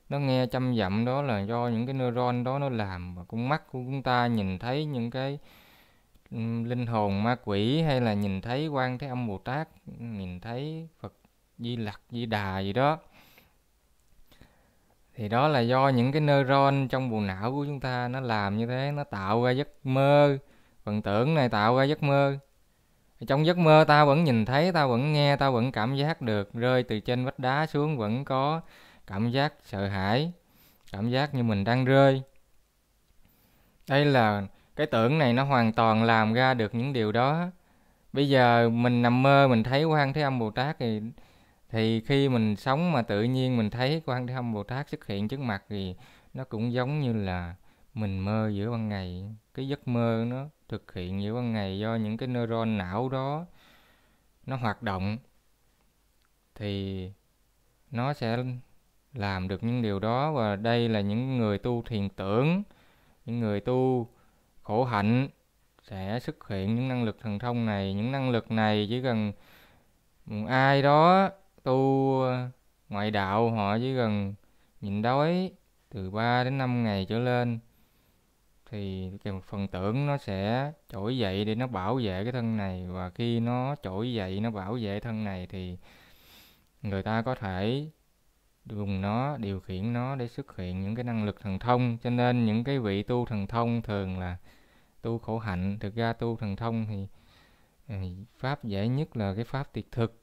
nó 0.08 0.18
nghe 0.18 0.46
trăm 0.46 0.76
dặm 0.76 1.04
đó 1.04 1.22
là 1.22 1.40
do 1.40 1.68
những 1.68 1.86
cái 1.86 1.94
neuron 1.94 2.44
đó 2.44 2.58
nó 2.58 2.68
làm. 2.68 3.14
Và 3.14 3.24
con 3.28 3.48
mắt 3.48 3.62
của 3.72 3.78
chúng 3.78 4.02
ta 4.02 4.26
nhìn 4.26 4.58
thấy 4.58 4.84
những 4.84 5.10
cái 5.10 5.38
linh 6.64 6.86
hồn 6.86 7.22
ma 7.22 7.36
quỷ 7.44 7.82
hay 7.82 8.00
là 8.00 8.14
nhìn 8.14 8.40
thấy 8.40 8.68
quan 8.68 8.98
thế 8.98 9.06
âm 9.06 9.26
bồ 9.28 9.38
tát, 9.38 9.68
nhìn 9.98 10.40
thấy 10.40 10.88
phật 11.00 11.14
di 11.58 11.76
lặc, 11.76 12.00
di 12.10 12.26
đà 12.26 12.58
gì 12.58 12.72
đó. 12.72 12.98
Thì 15.14 15.28
đó 15.28 15.48
là 15.48 15.60
do 15.60 15.88
những 15.88 16.12
cái 16.12 16.20
neuron 16.20 16.88
trong 16.88 17.10
bộ 17.10 17.20
não 17.20 17.52
của 17.52 17.64
chúng 17.64 17.80
ta 17.80 18.08
nó 18.08 18.20
làm 18.20 18.56
như 18.56 18.66
thế, 18.66 18.92
nó 18.94 19.04
tạo 19.04 19.44
ra 19.44 19.50
giấc 19.50 19.68
mơ. 19.84 20.38
Phần 20.84 21.02
tưởng 21.02 21.34
này 21.34 21.48
tạo 21.48 21.76
ra 21.76 21.84
giấc 21.84 22.02
mơ 22.02 22.38
trong 23.26 23.46
giấc 23.46 23.58
mơ 23.58 23.84
ta 23.88 24.04
vẫn 24.04 24.24
nhìn 24.24 24.44
thấy 24.44 24.72
ta 24.72 24.86
vẫn 24.86 25.12
nghe 25.12 25.36
ta 25.36 25.50
vẫn 25.50 25.72
cảm 25.72 25.96
giác 25.96 26.22
được 26.22 26.54
rơi 26.54 26.82
từ 26.82 27.00
trên 27.00 27.24
vách 27.24 27.38
đá 27.38 27.66
xuống 27.66 27.98
vẫn 27.98 28.24
có 28.24 28.60
cảm 29.06 29.30
giác 29.30 29.54
sợ 29.64 29.86
hãi, 29.86 30.32
cảm 30.92 31.10
giác 31.10 31.34
như 31.34 31.42
mình 31.42 31.64
đang 31.64 31.84
rơi. 31.84 32.22
Đây 33.88 34.04
là 34.04 34.46
cái 34.76 34.86
tưởng 34.86 35.18
này 35.18 35.32
nó 35.32 35.44
hoàn 35.44 35.72
toàn 35.72 36.04
làm 36.04 36.32
ra 36.32 36.54
được 36.54 36.74
những 36.74 36.92
điều 36.92 37.12
đó. 37.12 37.46
Bây 38.12 38.28
giờ 38.28 38.68
mình 38.68 39.02
nằm 39.02 39.22
mơ, 39.22 39.48
mình 39.48 39.62
thấy 39.62 39.84
quan 39.84 40.12
thế 40.12 40.22
âm 40.22 40.38
bồ 40.38 40.50
tát 40.50 40.78
thì 40.78 41.00
thì 41.70 42.00
khi 42.00 42.28
mình 42.28 42.56
sống 42.56 42.92
mà 42.92 43.02
tự 43.02 43.22
nhiên 43.22 43.56
mình 43.56 43.70
thấy 43.70 44.02
quan 44.06 44.26
thế 44.26 44.34
âm 44.34 44.52
bồ 44.54 44.62
tát 44.62 44.88
xuất 44.88 45.06
hiện 45.06 45.28
trước 45.28 45.40
mặt 45.40 45.64
thì 45.68 45.94
nó 46.34 46.44
cũng 46.44 46.72
giống 46.72 47.00
như 47.00 47.12
là 47.12 47.54
mình 47.94 48.18
mơ 48.18 48.50
giữa 48.54 48.70
ban 48.70 48.88
ngày 48.88 49.24
cái 49.58 49.68
giấc 49.68 49.88
mơ 49.88 50.24
nó 50.28 50.46
thực 50.68 50.94
hiện 50.94 51.22
giữa 51.22 51.34
ban 51.34 51.52
ngày 51.52 51.78
do 51.78 51.94
những 51.94 52.16
cái 52.16 52.28
neuron 52.28 52.78
não 52.78 53.08
đó 53.08 53.46
nó 54.46 54.56
hoạt 54.56 54.82
động, 54.82 55.18
thì 56.54 57.12
nó 57.90 58.12
sẽ 58.12 58.44
làm 59.14 59.48
được 59.48 59.64
những 59.64 59.82
điều 59.82 59.98
đó. 59.98 60.32
Và 60.32 60.56
đây 60.56 60.88
là 60.88 61.00
những 61.00 61.38
người 61.38 61.58
tu 61.58 61.82
thiền 61.82 62.08
tưởng, 62.08 62.62
những 63.26 63.40
người 63.40 63.60
tu 63.60 64.08
khổ 64.62 64.84
hạnh 64.84 65.28
sẽ 65.82 66.18
xuất 66.20 66.48
hiện 66.48 66.74
những 66.74 66.88
năng 66.88 67.04
lực 67.04 67.18
thần 67.20 67.38
thông 67.38 67.66
này. 67.66 67.94
Những 67.94 68.12
năng 68.12 68.30
lực 68.30 68.50
này 68.50 68.86
chỉ 68.90 69.02
cần 69.02 69.32
ai 70.48 70.82
đó 70.82 71.30
tu 71.62 72.22
ngoại 72.88 73.10
đạo, 73.10 73.50
họ 73.50 73.78
chỉ 73.78 73.96
cần 73.96 74.34
nhịn 74.80 75.02
đói 75.02 75.52
từ 75.90 76.10
3 76.10 76.44
đến 76.44 76.58
5 76.58 76.84
ngày 76.84 77.06
trở 77.08 77.18
lên 77.18 77.58
thì 78.70 79.10
cái 79.24 79.32
phần 79.46 79.68
tưởng 79.68 80.06
nó 80.06 80.16
sẽ 80.18 80.72
trỗi 80.92 81.18
dậy 81.18 81.44
để 81.44 81.54
nó 81.54 81.66
bảo 81.66 81.94
vệ 81.94 82.24
cái 82.24 82.32
thân 82.32 82.56
này. 82.56 82.86
Và 82.86 83.10
khi 83.10 83.40
nó 83.40 83.74
trỗi 83.82 84.12
dậy, 84.12 84.40
nó 84.40 84.50
bảo 84.50 84.78
vệ 84.80 85.00
thân 85.00 85.24
này 85.24 85.46
thì 85.46 85.78
người 86.82 87.02
ta 87.02 87.22
có 87.22 87.34
thể 87.34 87.86
dùng 88.64 89.00
nó, 89.00 89.36
điều 89.36 89.60
khiển 89.60 89.92
nó 89.92 90.16
để 90.16 90.28
xuất 90.28 90.56
hiện 90.56 90.82
những 90.82 90.94
cái 90.94 91.04
năng 91.04 91.24
lực 91.24 91.40
thần 91.40 91.58
thông. 91.58 91.98
Cho 92.02 92.10
nên 92.10 92.44
những 92.44 92.64
cái 92.64 92.78
vị 92.78 93.02
tu 93.02 93.24
thần 93.26 93.46
thông 93.46 93.82
thường 93.82 94.18
là 94.18 94.36
tu 95.02 95.18
khổ 95.18 95.38
hạnh. 95.38 95.78
Thực 95.80 95.94
ra 95.94 96.12
tu 96.12 96.36
thần 96.36 96.56
thông 96.56 96.86
thì 96.86 97.06
pháp 98.38 98.64
dễ 98.64 98.88
nhất 98.88 99.16
là 99.16 99.34
cái 99.34 99.44
pháp 99.44 99.72
tuyệt 99.72 99.92
thực. 99.92 100.22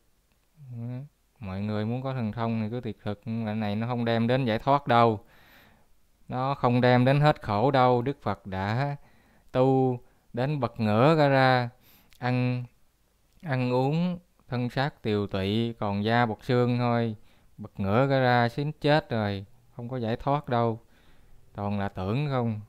Mọi 1.40 1.62
người 1.62 1.86
muốn 1.86 2.02
có 2.02 2.14
thần 2.14 2.32
thông 2.32 2.62
thì 2.62 2.70
cứ 2.70 2.82
tuyệt 2.84 2.98
thực. 3.04 3.22
Nhưng 3.26 3.46
mà 3.46 3.54
này 3.54 3.76
nó 3.76 3.88
không 3.88 4.06
đem 4.06 4.28
đến 4.28 4.46
giải 4.46 4.60
thoát 4.60 4.88
đâu 4.88 5.20
nó 6.30 6.56
không 6.56 6.82
đem 6.82 7.06
đến 7.06 7.20
hết 7.20 7.42
khổ 7.42 7.72
đâu 7.72 8.02
đức 8.02 8.18
phật 8.22 8.48
đã 8.48 8.96
tu 9.52 10.00
đến 10.34 10.60
bật 10.60 10.80
ngửa 10.80 11.16
ra 11.16 11.28
ra. 11.28 11.70
Ăn 12.18 12.64
ăn 13.42 13.74
uống, 13.74 14.20
thân 14.48 14.70
xác 14.70 15.02
tiều 15.02 15.28
tụy, 15.28 15.74
còn 15.80 16.04
da 16.04 16.26
bọc 16.26 16.44
xương 16.44 16.78
thôi. 16.78 17.16
Bật 17.58 17.80
ngửa 17.80 18.08
ra 18.08 18.20
ra 18.20 18.50
chết 18.82 19.10
rồi, 19.10 19.46
không 19.76 19.90
có 19.90 19.98
giải 19.98 20.16
thoát 20.16 20.50
đâu. 20.50 20.80
Toàn 21.54 21.80
là 21.80 21.90
tưởng 21.90 22.28
không? 22.30 22.62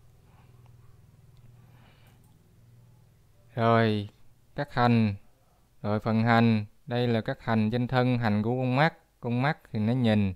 Rồi, 3.55 4.09
các 4.55 4.75
hành. 4.75 5.15
Rồi 5.83 6.01
phần 6.01 6.23
hành. 6.23 6.65
Đây 6.87 7.09
là 7.09 7.21
các 7.21 7.43
hành 7.43 7.71
trên 7.71 7.89
thân, 7.89 8.19
hành 8.19 8.43
của 8.43 8.51
con 8.51 8.77
mắt. 8.77 8.95
Con 9.21 9.43
mắt 9.43 9.59
thì 9.73 9.79
nó 9.79 9.93
nhìn. 9.93 10.35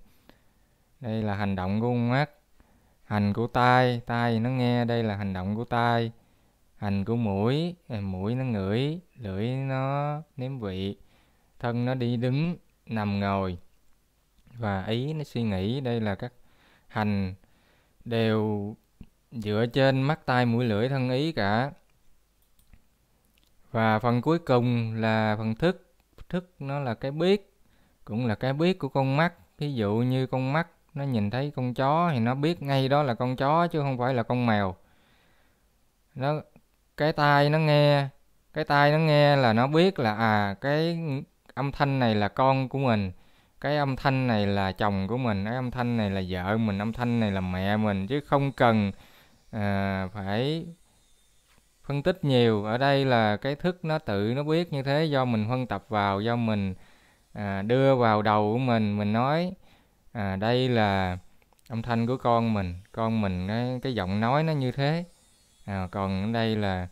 Đây 1.00 1.23
là 1.23 1.35
hành 1.35 1.57
động 1.57 1.81
của 1.81 1.87
con 1.87 2.11
mắt 2.11 2.31
hành 3.11 3.33
của 3.33 3.47
tai 3.47 4.00
tai 4.07 4.40
nó 4.40 4.50
nghe, 4.50 4.85
đây 4.85 5.02
là 5.02 5.17
hành 5.17 5.33
động 5.33 5.57
của 5.57 5.64
tai. 5.64 6.12
Hành 6.76 7.05
của 7.05 7.17
mũi 7.17 7.75
ờ, 7.88 8.00
mũi 8.00 8.35
nó 8.35 8.45
ngửi, 8.45 9.00
lưỡi 9.17 9.47
nó 9.49 10.17
nếm 10.37 10.59
vị. 10.59 10.97
Thân 11.59 11.85
nó 11.85 11.95
đi 11.95 12.17
đứng, 12.17 12.57
nằm 12.87 13.21
ngồi. 13.21 13.59
Và 14.59 14.85
ý 14.85 15.12
nó 15.12 15.25
suy 15.25 15.43
nghĩ, 15.43 15.81
đây 15.81 16.00
là 16.00 16.14
các 16.14 16.33
hành 16.88 17.35
đều 18.05 18.76
dựa 19.33 19.67
trên 19.67 20.02
mắt, 20.02 20.26
tai, 20.26 20.47
mũi, 20.47 20.64
lưỡi, 20.64 20.88
thân 20.88 21.11
ý 21.11 21.33
cả. 21.33 21.71
Và 23.71 23.99
phần 23.99 24.23
cuối 24.23 24.38
cùng 24.38 24.95
là 24.95 25.37
phần 25.38 25.55
thức. 25.55 25.95
Thức 26.29 26.50
nó 26.59 26.81
là 26.81 26.95
cái 26.95 27.11
biết, 27.11 27.52
cũng 28.05 28.26
là 28.26 28.35
cái 28.35 28.52
biết 28.52 28.79
của 28.79 28.88
con 28.88 29.17
mắt. 29.17 29.35
Ví 29.59 29.75
dụ 29.75 29.95
như 29.95 30.26
con 30.26 30.52
mắt 30.52 30.69
nó 30.94 31.04
nhìn 31.04 31.30
thấy 31.30 31.52
con 31.56 31.75
chó 31.75 32.11
thì 32.12 32.18
nó 32.18 32.35
biết 32.35 32.62
ngay 32.62 32.88
đó 32.88 33.02
là 33.02 33.14
con 33.14 33.37
chó 33.37 33.66
chứ 33.66 33.80
không 33.80 33.99
phải 33.99 34.14
là 34.14 34.23
con 34.23 34.47
mèo. 34.47 34.76
Nó 36.14 36.40
cái 36.97 37.12
tai 37.12 37.50
nó 37.50 37.59
nghe 37.59 38.09
cái 38.52 38.64
tai 38.64 38.92
nó 38.92 38.99
nghe 38.99 39.37
là 39.37 39.52
nó 39.52 39.66
biết 39.66 39.99
là 39.99 40.14
à 40.16 40.54
cái 40.61 40.99
âm 41.54 41.73
thanh 41.73 41.99
này 41.99 42.14
là 42.14 42.28
con 42.28 42.68
của 42.68 42.78
mình 42.78 43.12
cái 43.61 43.76
âm 43.76 43.97
thanh 43.97 44.26
này 44.26 44.47
là 44.47 44.73
chồng 44.73 45.09
của 45.09 45.16
mình 45.16 45.44
cái 45.44 45.54
âm 45.54 45.70
thanh 45.70 45.97
này 45.97 46.11
là 46.11 46.23
vợ 46.28 46.56
mình 46.56 46.78
âm 46.78 46.92
thanh 46.92 47.20
này 47.20 47.30
là 47.30 47.40
mẹ 47.40 47.76
mình 47.76 48.06
chứ 48.06 48.20
không 48.20 48.52
cần 48.52 48.92
à, 49.50 50.09
phải 50.14 50.66
phân 51.85 52.02
tích 52.02 52.25
nhiều. 52.25 52.64
Ở 52.64 52.78
đây 52.78 53.04
là 53.04 53.37
cái 53.37 53.54
thức 53.54 53.85
nó 53.85 53.99
tự 53.99 54.32
nó 54.37 54.42
biết 54.42 54.73
như 54.73 54.82
thế 54.82 55.04
do 55.04 55.25
mình 55.25 55.47
phân 55.49 55.66
tập 55.66 55.85
vào 55.88 56.20
do 56.20 56.37
mình 56.37 56.75
à, 57.32 57.62
đưa 57.62 57.97
vào 57.97 58.23
đầu 58.23 58.52
của 58.52 58.59
mình 58.59 58.99
mình 58.99 59.12
nói 59.12 59.52
à, 60.12 60.37
đây 60.37 60.69
là 60.69 61.19
âm 61.69 61.83
thanh 61.83 62.07
của 62.07 62.17
con 62.17 62.55
mình. 62.55 62.75
Con 62.93 63.21
mình 63.21 63.49
cái, 63.49 63.79
cái 63.83 63.95
giọng 63.95 64.21
nói 64.21 64.43
nó 64.43 64.52
như 64.52 64.73
thế. 64.73 65.05
À, 65.64 65.88
còn 65.90 66.23
ở 66.23 66.33
đây 66.33 66.57
là 66.57 66.88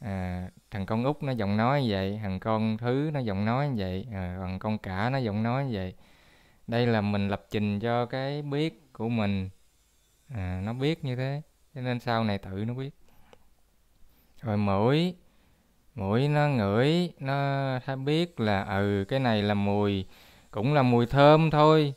à, 0.00 0.48
thằng 0.70 0.86
con 0.86 1.04
út 1.04 1.22
nó 1.22 1.32
giọng 1.32 1.56
nói 1.56 1.82
như 1.82 1.88
vậy 1.90 2.18
thằng 2.22 2.40
con 2.40 2.78
thứ 2.78 3.10
nó 3.12 3.20
giọng 3.20 3.44
nói 3.44 3.68
như 3.68 3.74
vậy 3.78 4.06
à, 4.12 4.36
còn 4.40 4.58
con 4.58 4.78
cả 4.78 5.10
nó 5.10 5.18
giọng 5.18 5.42
nói 5.42 5.64
như 5.64 5.70
vậy. 5.74 5.94
Đây 6.66 6.86
là 6.86 7.00
mình 7.00 7.28
lập 7.28 7.46
trình 7.50 7.80
cho 7.80 8.06
cái 8.06 8.42
biết 8.42 8.92
của 8.92 9.08
mình. 9.08 9.50
À, 10.28 10.60
nó 10.64 10.72
biết 10.72 11.04
như 11.04 11.16
thế 11.16 11.42
cho 11.74 11.80
nên 11.80 12.00
sau 12.00 12.24
này 12.24 12.38
tự 12.38 12.64
nó 12.66 12.74
biết. 12.74 12.90
Rồi 14.42 14.56
mũi 14.56 15.14
mũi 15.94 16.28
nó 16.28 16.48
ngửi 16.48 17.12
nó 17.18 17.96
biết 18.04 18.40
là 18.40 18.64
ừ 18.64 19.04
cái 19.08 19.20
này 19.20 19.42
là 19.42 19.54
mùi 19.54 20.06
cũng 20.50 20.74
là 20.74 20.82
mùi 20.82 21.06
thơm 21.06 21.50
thôi 21.50 21.94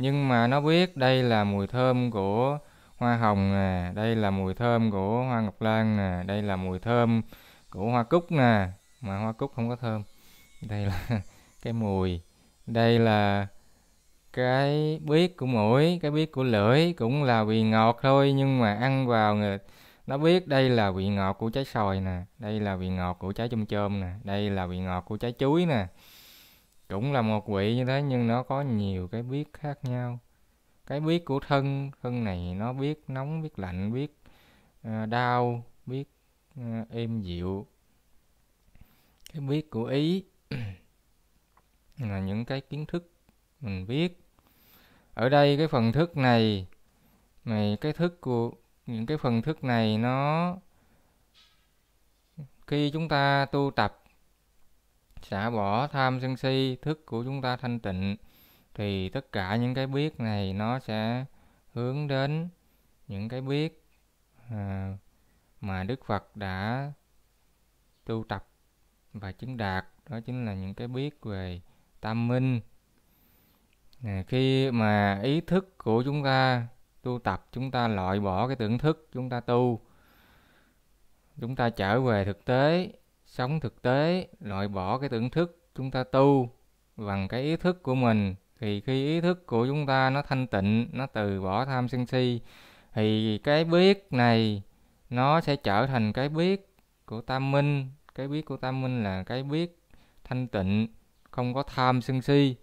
nhưng 0.00 0.28
mà 0.28 0.46
nó 0.46 0.60
biết 0.60 0.96
đây 0.96 1.22
là 1.22 1.44
mùi 1.44 1.66
thơm 1.66 2.10
của 2.10 2.58
hoa 2.98 3.16
hồng 3.16 3.52
nè, 3.52 3.92
đây 3.94 4.16
là 4.16 4.30
mùi 4.30 4.54
thơm 4.54 4.90
của 4.90 5.22
hoa 5.22 5.40
ngọc 5.40 5.62
lan 5.62 5.96
nè, 5.96 6.22
đây 6.26 6.42
là 6.42 6.56
mùi 6.56 6.78
thơm 6.78 7.22
của 7.70 7.90
hoa 7.90 8.02
cúc 8.02 8.32
nè. 8.32 8.68
Mà 9.00 9.18
hoa 9.18 9.32
cúc 9.32 9.52
không 9.54 9.68
có 9.68 9.76
thơm. 9.76 10.02
Đây 10.68 10.86
là 10.86 11.08
cái 11.62 11.72
mùi. 11.72 12.20
Đây 12.66 12.98
là 12.98 13.46
cái 14.32 15.00
biết 15.04 15.36
của 15.36 15.46
mũi, 15.46 15.98
cái 16.02 16.10
biết 16.10 16.32
của 16.32 16.42
lưỡi 16.42 16.92
cũng 16.92 17.22
là 17.24 17.44
vị 17.44 17.62
ngọt 17.62 17.98
thôi, 18.02 18.32
nhưng 18.32 18.60
mà 18.60 18.74
ăn 18.74 19.06
vào 19.06 19.34
người, 19.34 19.58
nó 20.06 20.18
biết 20.18 20.46
đây 20.48 20.70
là 20.70 20.90
vị 20.90 21.08
ngọt 21.08 21.32
của 21.32 21.50
trái 21.50 21.64
sòi 21.64 22.00
nè, 22.00 22.22
đây 22.38 22.60
là 22.60 22.76
vị 22.76 22.88
ngọt 22.88 23.14
của 23.14 23.32
trái 23.32 23.48
chôm 23.48 23.66
chôm 23.66 24.00
nè, 24.00 24.12
đây 24.24 24.50
là 24.50 24.66
vị 24.66 24.78
ngọt 24.78 25.00
của 25.00 25.16
trái 25.16 25.34
chuối 25.38 25.66
nè 25.66 25.86
cũng 26.90 27.12
là 27.12 27.22
một 27.22 27.48
vị 27.48 27.76
như 27.76 27.84
thế, 27.84 28.02
nhưng 28.02 28.26
nó 28.26 28.42
có 28.42 28.62
nhiều 28.62 29.08
cái 29.08 29.22
biết 29.22 29.52
khác 29.52 29.78
nhau. 29.84 30.18
Cái 30.86 31.00
biết 31.00 31.24
của 31.24 31.40
thân 31.40 31.90
thân 32.02 32.24
này 32.24 32.54
nó 32.54 32.72
biết 32.72 33.04
nóng, 33.08 33.42
biết 33.42 33.58
lạnh, 33.58 33.92
biết 33.92 34.16
ờ, 34.82 35.06
đau, 35.06 35.64
biết 35.86 36.08
ờ, 36.56 36.62
êm 36.90 37.22
dịu. 37.22 37.66
Cái 39.32 39.40
biết 39.40 39.70
của 39.70 39.84
ý 39.84 40.24
là 41.98 42.20
những 42.20 42.44
cái 42.44 42.60
kiến 42.60 42.86
thức 42.86 43.12
mình 43.60 43.86
biết. 43.86 44.20
Ở 45.14 45.28
đây 45.28 45.56
cái 45.56 45.68
phần 45.68 45.92
thức 45.92 46.16
này 46.16 46.66
này, 47.44 47.78
cái 47.80 47.92
thức 47.92 48.20
của, 48.20 48.50
những 48.86 49.06
cái 49.06 49.16
phần 49.18 49.42
thức 49.42 49.64
này 49.64 49.98
nó, 49.98 50.56
khi 52.66 52.90
chúng 52.90 53.08
ta 53.08 53.46
tu 53.52 53.70
tập 53.76 53.99
xả 55.22 55.50
bỏ 55.50 55.86
tham 55.86 56.20
sân 56.20 56.36
si 56.36 56.76
thức 56.82 57.06
của 57.06 57.24
chúng 57.24 57.42
ta 57.42 57.56
thanh 57.56 57.80
tịnh 57.80 58.16
thì 58.74 59.08
tất 59.08 59.32
cả 59.32 59.56
những 59.56 59.74
cái 59.74 59.86
biết 59.86 60.20
này 60.20 60.52
nó 60.52 60.78
sẽ 60.78 61.24
hướng 61.72 62.08
đến 62.08 62.48
những 63.08 63.28
cái 63.28 63.40
biết 63.40 63.84
à, 64.50 64.96
mà 65.60 65.84
Đức 65.84 66.04
Phật 66.04 66.36
đã 66.36 66.92
tu 68.04 68.24
tập 68.28 68.48
và 69.12 69.32
chứng 69.32 69.56
đạt. 69.56 69.86
Đó 70.08 70.20
chính 70.20 70.44
là 70.46 70.54
những 70.54 70.74
cái 70.74 70.88
biết 70.88 71.22
về 71.22 71.60
tam 72.00 72.28
minh. 72.28 72.60
À, 74.04 74.24
khi 74.28 74.70
mà 74.70 75.20
ý 75.22 75.40
thức 75.40 75.78
của 75.78 76.02
chúng 76.04 76.24
ta 76.24 76.66
tu 77.02 77.18
tập 77.18 77.46
chúng 77.52 77.70
ta 77.70 77.88
loại 77.88 78.20
bỏ 78.20 78.46
cái 78.46 78.56
tưởng 78.56 78.78
thức 78.78 79.08
chúng 79.12 79.30
ta 79.30 79.40
tu 79.40 79.80
chúng 81.40 81.56
ta 81.56 81.70
trở 81.70 82.00
về 82.00 82.24
thực 82.24 82.44
tế 82.44 82.92
sống 83.30 83.60
thực 83.60 83.82
tế, 83.82 84.28
loại 84.40 84.68
bỏ 84.68 84.98
cái 84.98 85.08
tưởng 85.08 85.30
thức 85.30 85.62
chúng 85.74 85.90
ta 85.90 86.04
tu 86.04 86.50
bằng 86.96 87.28
cái 87.28 87.42
ý 87.42 87.56
thức 87.56 87.82
của 87.82 87.94
mình, 87.94 88.34
thì 88.60 88.80
khi 88.80 89.06
ý 89.06 89.20
thức 89.20 89.46
của 89.46 89.66
chúng 89.66 89.86
ta 89.86 90.10
nó 90.10 90.22
thanh 90.22 90.46
tịnh, 90.46 90.88
nó 90.92 91.06
từ 91.06 91.40
bỏ 91.42 91.64
tham 91.64 91.88
sân 91.88 92.06
si, 92.06 92.40
thì 92.94 93.38
cái 93.38 93.64
biết 93.64 94.06
này 94.10 94.62
nó 95.10 95.40
sẽ 95.40 95.56
trở 95.56 95.86
thành 95.86 96.12
cái 96.12 96.28
biết 96.28 96.74
của 97.06 97.20
tam 97.20 97.50
minh. 97.50 97.88
Cái 98.14 98.28
biết 98.28 98.42
của 98.42 98.56
tam 98.56 98.82
minh 98.82 99.04
là 99.04 99.22
cái 99.22 99.42
biết 99.42 99.78
thanh 100.24 100.48
tịnh, 100.48 100.88
không 101.30 101.54
có 101.54 101.62
tham 101.62 102.02
sân 102.02 102.22
si. 102.22 102.56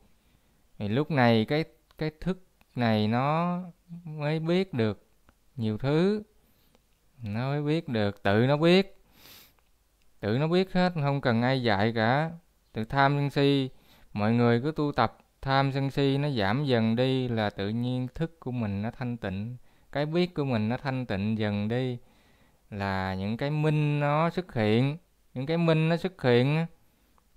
Thì 0.78 0.88
lúc 0.88 1.12
này 1.12 1.46
cái 1.46 1.64
cái 1.98 2.12
thức 2.22 2.48
này 2.76 3.08
nó 3.08 3.60
mới 4.04 4.40
biết 4.40 4.74
được 4.74 5.08
nhiều 5.56 5.78
thứ, 5.78 6.24
nó 7.24 7.50
mới 7.50 7.62
biết 7.62 7.88
được, 7.88 8.24
tự 8.24 8.46
nó 8.48 8.58
biết 8.58 8.97
tự 10.20 10.38
nó 10.38 10.48
biết 10.48 10.74
hết, 10.74 10.94
không 11.02 11.22
cần 11.22 11.42
ai 11.42 11.64
dạy 11.64 11.94
cả. 11.96 12.32
Tự 12.74 12.86
tham 12.86 13.18
sân 13.18 13.30
si, 13.30 13.70
mọi 14.14 14.34
người 14.34 14.62
cứ 14.62 14.72
tu 14.76 14.92
tập, 14.92 15.18
tham 15.42 15.72
sân 15.72 15.92
si 15.92 16.18
nó 16.18 16.30
giảm 16.30 16.66
dần 16.66 16.96
đi 16.96 17.28
là 17.28 17.50
tự 17.50 17.70
nhiên 17.70 18.08
thức 18.16 18.40
của 18.40 18.52
mình 18.52 18.82
nó 18.82 18.92
thanh 18.92 19.18
tịnh. 19.18 19.58
Cái 19.92 20.06
biết 20.06 20.34
của 20.34 20.46
mình 20.46 20.70
nó 20.70 20.78
thanh 20.78 21.06
tịnh 21.06 21.38
dần 21.38 21.68
đi 21.68 21.98
là 22.70 23.16
những 23.16 23.38
cái 23.38 23.52
minh 23.52 24.00
nó 24.00 24.30
xuất 24.30 24.54
hiện. 24.54 24.98
Những 25.34 25.46
cái 25.46 25.58
minh 25.58 25.90
nó 25.90 25.98
xuất 25.98 26.22
hiện 26.22 26.66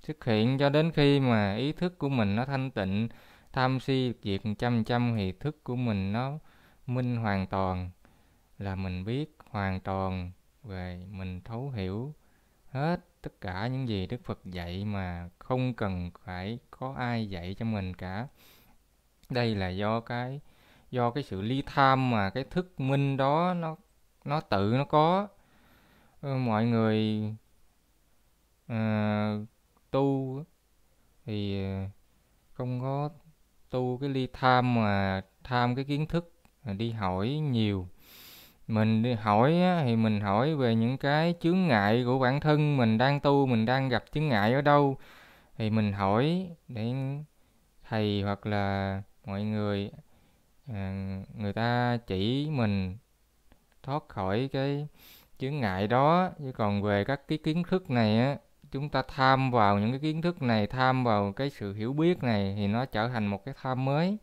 xuất 0.03 0.25
hiện 0.25 0.59
cho 0.59 0.69
đến 0.69 0.93
khi 0.93 1.21
mà 1.21 1.55
ý 1.55 1.73
thức 1.73 1.99
của 1.99 2.09
mình 2.09 2.37
nó 2.37 2.45
thanh 2.45 2.71
tịnh. 2.71 3.09
Tham 3.53 3.81
si 3.81 4.13
diệt 4.23 4.41
trăm 4.59 4.85
trăm 4.85 5.15
thì 5.17 5.33
thức 5.33 5.65
của 5.65 5.77
mình 5.77 6.13
nó 6.13 6.39
minh 6.87 7.17
hoàn 7.17 7.47
toàn, 7.47 7.91
là 8.59 8.75
mình 8.75 9.05
biết 9.05 9.37
hoàn 9.51 9.81
toàn 9.81 10.31
về 10.63 11.07
mình 11.11 11.41
thấu 11.45 11.71
hiểu 11.71 12.15
hết 12.71 13.01
tất 13.23 13.41
cả 13.41 13.67
những 13.67 13.89
gì 13.89 14.07
Đức 14.07 14.25
Phật 14.25 14.45
dạy 14.45 14.85
mà 14.85 15.29
không 15.39 15.75
cần 15.75 16.11
phải 16.25 16.59
có 16.71 16.95
ai 16.99 17.27
dạy 17.31 17.55
cho 17.59 17.65
mình 17.65 17.95
cả. 17.95 18.27
Đây 19.31 19.55
là 19.55 19.69
do 19.69 20.01
cái 20.01 20.41
do 20.91 21.11
cái 21.11 21.23
sự 21.25 21.43
ly 21.43 21.63
tham 21.67 22.11
mà 22.11 22.31
cái 22.31 22.45
thức 22.45 22.81
minh 22.81 23.17
đó 23.17 23.55
nó 23.55 23.77
nó 24.25 24.41
tự 24.41 24.75
nó 24.77 24.85
có 24.85 25.29
ừ, 26.21 26.37
mọi 26.37 26.65
người 26.67 27.25
uh, 28.73 29.47
tu 29.91 30.43
thì 31.25 31.65
không 32.53 32.81
có 32.81 33.11
tu 33.71 33.99
cái 34.01 34.09
ly 34.11 34.29
tham 34.33 34.75
mà 34.75 35.23
tham 35.45 35.75
cái 35.75 35.85
kiến 35.85 36.07
thức 36.07 36.35
đi 36.77 36.91
hỏi 36.91 37.29
nhiều 37.29 37.89
mình 38.71 39.03
đi 39.03 39.15
hỏi 39.15 39.55
thì 39.85 39.97
mình 39.97 40.21
hỏi 40.21 40.55
về 40.55 40.75
những 40.75 40.99
cái 40.99 41.35
chướng 41.41 41.67
ngại 41.67 42.03
của 42.05 42.19
bản 42.19 42.41
thân 42.41 42.77
mình 42.77 42.99
đang 42.99 43.21
tu 43.21 43.47
mình 43.47 43.67
đang 43.67 43.89
gặp 43.89 44.05
chướng 44.13 44.29
ngại 44.29 44.55
ở 44.55 44.61
đâu. 44.61 44.97
Thì 45.59 45.71
mình 45.71 45.93
hỏi 45.93 46.49
để 46.69 46.95
thầy 47.89 48.23
hoặc 48.23 48.47
là 48.47 49.03
mọi 49.27 49.43
người 49.43 49.91
à, 50.73 51.17
người 51.37 51.53
ta 51.53 51.99
chỉ 52.07 52.49
mình 52.51 52.97
thoát 53.83 54.09
khỏi 54.09 54.49
cái 54.53 54.89
chướng 55.39 55.61
ngại 55.61 55.87
đó. 55.89 56.31
Chứ 56.39 56.53
còn 56.53 56.83
về 56.83 57.05
các 57.05 57.29
cái 57.29 57.39
kiến 57.39 57.63
thức 57.69 57.91
này 57.91 58.19
á 58.19 58.37
chúng 58.73 58.89
ta 58.89 59.03
tham 59.09 59.51
vào 59.51 59.79
những 59.79 59.91
cái 59.91 60.01
kiến 60.01 60.23
thức 60.23 60.43
này 60.43 60.67
tham 60.67 61.05
vào 61.05 61.33
cái 61.33 61.51
sự 61.51 61.75
hiểu 61.75 61.93
biết 61.93 62.23
này 62.23 62.55
thì 62.57 62.67
nó 62.67 62.85
trở 62.85 63.09
thành 63.09 63.27
một 63.27 63.45
cái 63.45 63.55
tham 63.63 63.85
mới 63.85 64.19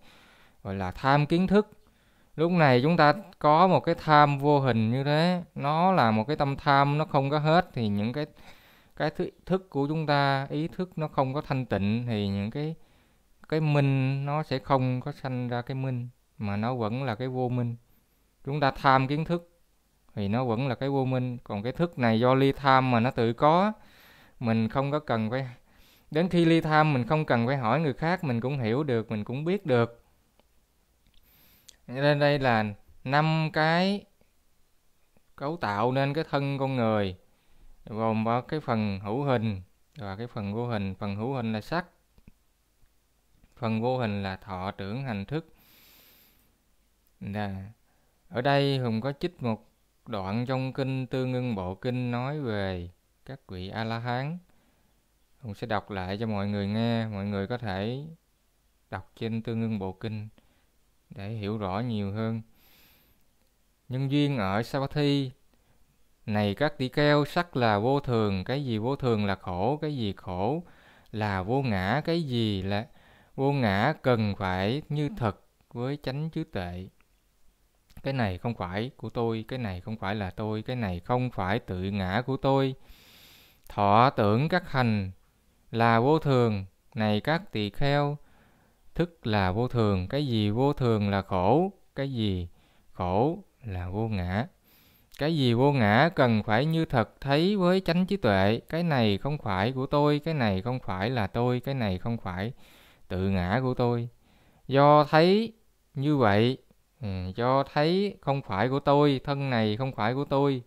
gọi 0.63 0.75
là 0.75 0.91
tham 0.91 1.25
kiến 1.25 1.47
thức 1.47 1.76
lúc 2.37 2.51
này 2.51 2.81
chúng 2.83 2.97
ta 2.97 3.13
có 3.39 3.67
một 3.67 3.79
cái 3.79 3.95
tham 3.95 4.39
vô 4.39 4.59
hình 4.59 4.91
như 4.91 5.03
thế. 5.03 5.43
Nó 5.55 5.91
là 5.91 6.11
một 6.11 6.23
cái 6.27 6.35
tâm 6.37 6.55
tham 6.57 6.97
nó 6.97 7.05
không 7.05 7.29
có 7.29 7.39
hết, 7.39 7.69
thì 7.73 7.87
những 7.87 8.13
cái 8.13 8.25
cái 8.95 9.11
thức 9.45 9.69
của 9.69 9.87
chúng 9.87 10.05
ta, 10.05 10.47
ý 10.49 10.67
thức 10.67 10.97
nó 10.97 11.07
không 11.07 11.33
có 11.33 11.41
thanh 11.41 11.65
tịnh, 11.65 12.05
thì 12.07 12.27
những 12.27 12.51
cái 12.51 12.75
cái 13.49 13.61
minh 13.61 14.25
nó 14.25 14.43
sẽ 14.43 14.59
không 14.59 15.01
có 15.01 15.11
sanh 15.11 15.47
ra 15.49 15.61
cái 15.61 15.75
minh, 15.75 16.09
mà 16.37 16.57
nó 16.57 16.75
vẫn 16.75 17.03
là 17.03 17.15
cái 17.15 17.27
vô 17.27 17.49
minh. 17.49 17.75
Chúng 18.45 18.59
ta 18.59 18.71
tham 18.71 19.07
kiến 19.07 19.25
thức 19.25 19.49
thì 20.15 20.27
nó 20.27 20.45
vẫn 20.45 20.67
là 20.67 20.75
cái 20.75 20.89
vô 20.89 21.05
minh. 21.05 21.37
Còn 21.43 21.63
cái 21.63 21.73
thức 21.73 21.99
này 21.99 22.19
do 22.19 22.33
ly 22.33 22.51
tham 22.51 22.91
mà 22.91 22.99
nó 22.99 23.11
tự 23.11 23.33
có, 23.33 23.73
mình 24.39 24.69
không 24.69 24.91
có 24.91 24.99
cần 24.99 25.29
phải, 25.29 25.47
đến 26.11 26.29
khi 26.29 26.45
ly 26.45 26.61
tham 26.61 26.93
mình 26.93 27.07
không 27.07 27.25
cần 27.25 27.47
phải 27.47 27.57
hỏi 27.57 27.79
người 27.79 27.93
khác, 27.93 28.23
mình 28.23 28.41
cũng 28.41 28.59
hiểu 28.59 28.83
được, 28.83 29.11
mình 29.11 29.23
cũng 29.23 29.45
biết 29.45 29.65
được 29.65 30.03
nên 31.87 32.19
đây 32.19 32.39
là 32.39 32.73
năm 33.03 33.49
cái 33.53 34.05
cấu 35.35 35.57
tạo 35.57 35.91
nên 35.91 36.13
cái 36.13 36.23
thân 36.29 36.57
con 36.57 36.75
người, 36.75 37.17
gồm 37.85 38.25
có 38.25 38.41
cái 38.41 38.59
phần 38.59 38.99
hữu 38.99 39.23
hình 39.23 39.61
và 39.95 40.15
cái 40.15 40.27
phần 40.27 40.53
vô 40.53 40.67
hình. 40.67 40.95
Phần 40.95 41.15
hữu 41.15 41.33
hình 41.33 41.53
là 41.53 41.61
sắc, 41.61 41.85
phần 43.55 43.81
vô 43.81 43.97
hình 43.97 44.23
là 44.23 44.35
thọ 44.35 44.71
tưởng, 44.71 45.03
hành 45.03 45.25
thức. 45.25 45.53
Đà. 47.19 47.71
ở 48.29 48.41
đây 48.41 48.77
hùng 48.77 49.01
có 49.01 49.13
trích 49.19 49.43
một 49.43 49.69
đoạn 50.05 50.45
trong 50.45 50.73
kinh 50.73 51.07
tương 51.07 51.33
ưng 51.33 51.55
bộ 51.55 51.75
kinh 51.75 52.11
nói 52.11 52.41
về 52.41 52.89
các 53.25 53.39
vị 53.47 53.69
a 53.69 53.83
la 53.83 53.99
hán 53.99 54.37
hùng 55.39 55.55
sẽ 55.55 55.67
đọc 55.67 55.91
lại 55.91 56.17
cho 56.19 56.27
mọi 56.27 56.47
người 56.47 56.67
nghe, 56.67 57.07
mọi 57.07 57.25
người 57.25 57.47
có 57.47 57.57
thể 57.57 58.05
đọc 58.89 59.11
trên 59.15 59.41
tương 59.41 59.61
ưng 59.61 59.79
bộ 59.79 59.91
kinh 59.93 60.27
để 61.17 61.29
hiểu 61.29 61.57
rõ 61.57 61.79
nhiều 61.79 62.11
hơn. 62.11 62.41
Nhân 63.89 64.11
duyên 64.11 64.37
ở 64.37 64.63
Savatthi 64.63 65.31
này 66.25 66.55
các 66.55 66.77
tỷ 66.77 66.89
kheo, 66.89 67.25
sắc 67.25 67.55
là 67.55 67.79
vô 67.79 67.99
thường, 67.99 68.43
cái 68.43 68.65
gì 68.65 68.77
vô 68.77 68.95
thường 68.95 69.25
là 69.25 69.35
khổ, 69.35 69.79
cái 69.81 69.97
gì 69.97 70.13
khổ 70.17 70.63
là 71.11 71.43
vô 71.43 71.61
ngã, 71.61 72.01
cái 72.05 72.23
gì 72.23 72.61
là 72.61 72.87
vô 73.35 73.51
ngã 73.51 73.93
cần 74.01 74.35
phải 74.37 74.81
như 74.89 75.09
thật 75.17 75.41
với 75.73 75.97
chánh 76.03 76.29
chữ 76.29 76.43
tệ. 76.43 76.87
Cái 78.03 78.13
này 78.13 78.37
không 78.37 78.53
phải 78.55 78.91
của 78.97 79.09
tôi, 79.09 79.45
cái 79.47 79.59
này 79.59 79.81
không 79.81 79.97
phải 79.97 80.15
là 80.15 80.29
tôi, 80.29 80.61
cái 80.61 80.75
này 80.75 80.99
không 80.99 81.29
phải 81.29 81.59
tự 81.59 81.81
ngã 81.81 82.21
của 82.25 82.37
tôi. 82.37 82.75
Thọ 83.69 84.09
tưởng 84.09 84.49
các 84.49 84.71
hành 84.71 85.11
là 85.71 85.99
vô 85.99 86.19
thường. 86.19 86.65
Này 86.93 87.21
các 87.21 87.51
tỳ 87.51 87.69
kheo 87.69 88.17
thức 88.97 89.27
là 89.27 89.51
vô 89.51 89.67
thường, 89.67 90.07
cái 90.07 90.27
gì 90.27 90.49
vô 90.49 90.73
thường 90.73 91.09
là 91.09 91.21
khổ, 91.21 91.71
cái 91.95 92.13
gì 92.13 92.47
khổ 92.91 93.43
là 93.65 93.89
vô 93.89 94.07
ngã. 94.07 94.47
Cái 95.19 95.37
gì 95.37 95.53
vô 95.53 95.71
ngã 95.71 96.09
cần 96.15 96.43
phải 96.43 96.65
như 96.65 96.85
thật 96.85 97.09
thấy 97.21 97.57
với 97.57 97.81
chánh 97.81 98.05
trí 98.05 98.17
tuệ, 98.17 98.61
cái 98.69 98.83
này 98.83 99.17
không 99.17 99.37
phải 99.37 99.71
của 99.71 99.85
tôi, 99.85 100.19
cái 100.19 100.33
này 100.33 100.61
không 100.61 100.79
phải 100.79 101.09
là 101.09 101.27
tôi, 101.27 101.59
cái 101.59 101.75
này 101.75 101.97
không 101.97 102.17
phải 102.17 102.53
tự 103.07 103.29
ngã 103.29 103.59
của 103.63 103.73
tôi. 103.73 104.09
Do 104.67 105.03
thấy 105.03 105.53
như 105.93 106.17
vậy 106.17 106.57
ừ, 107.01 107.07
do 107.35 107.63
thấy 107.73 108.17
không 108.21 108.41
phải 108.41 108.69
của 108.69 108.79
tôi, 108.79 109.21
thân 109.23 109.49
này 109.49 109.77
không 109.77 109.91
phải 109.91 110.13
của 110.13 110.25
tôi. 110.25 110.61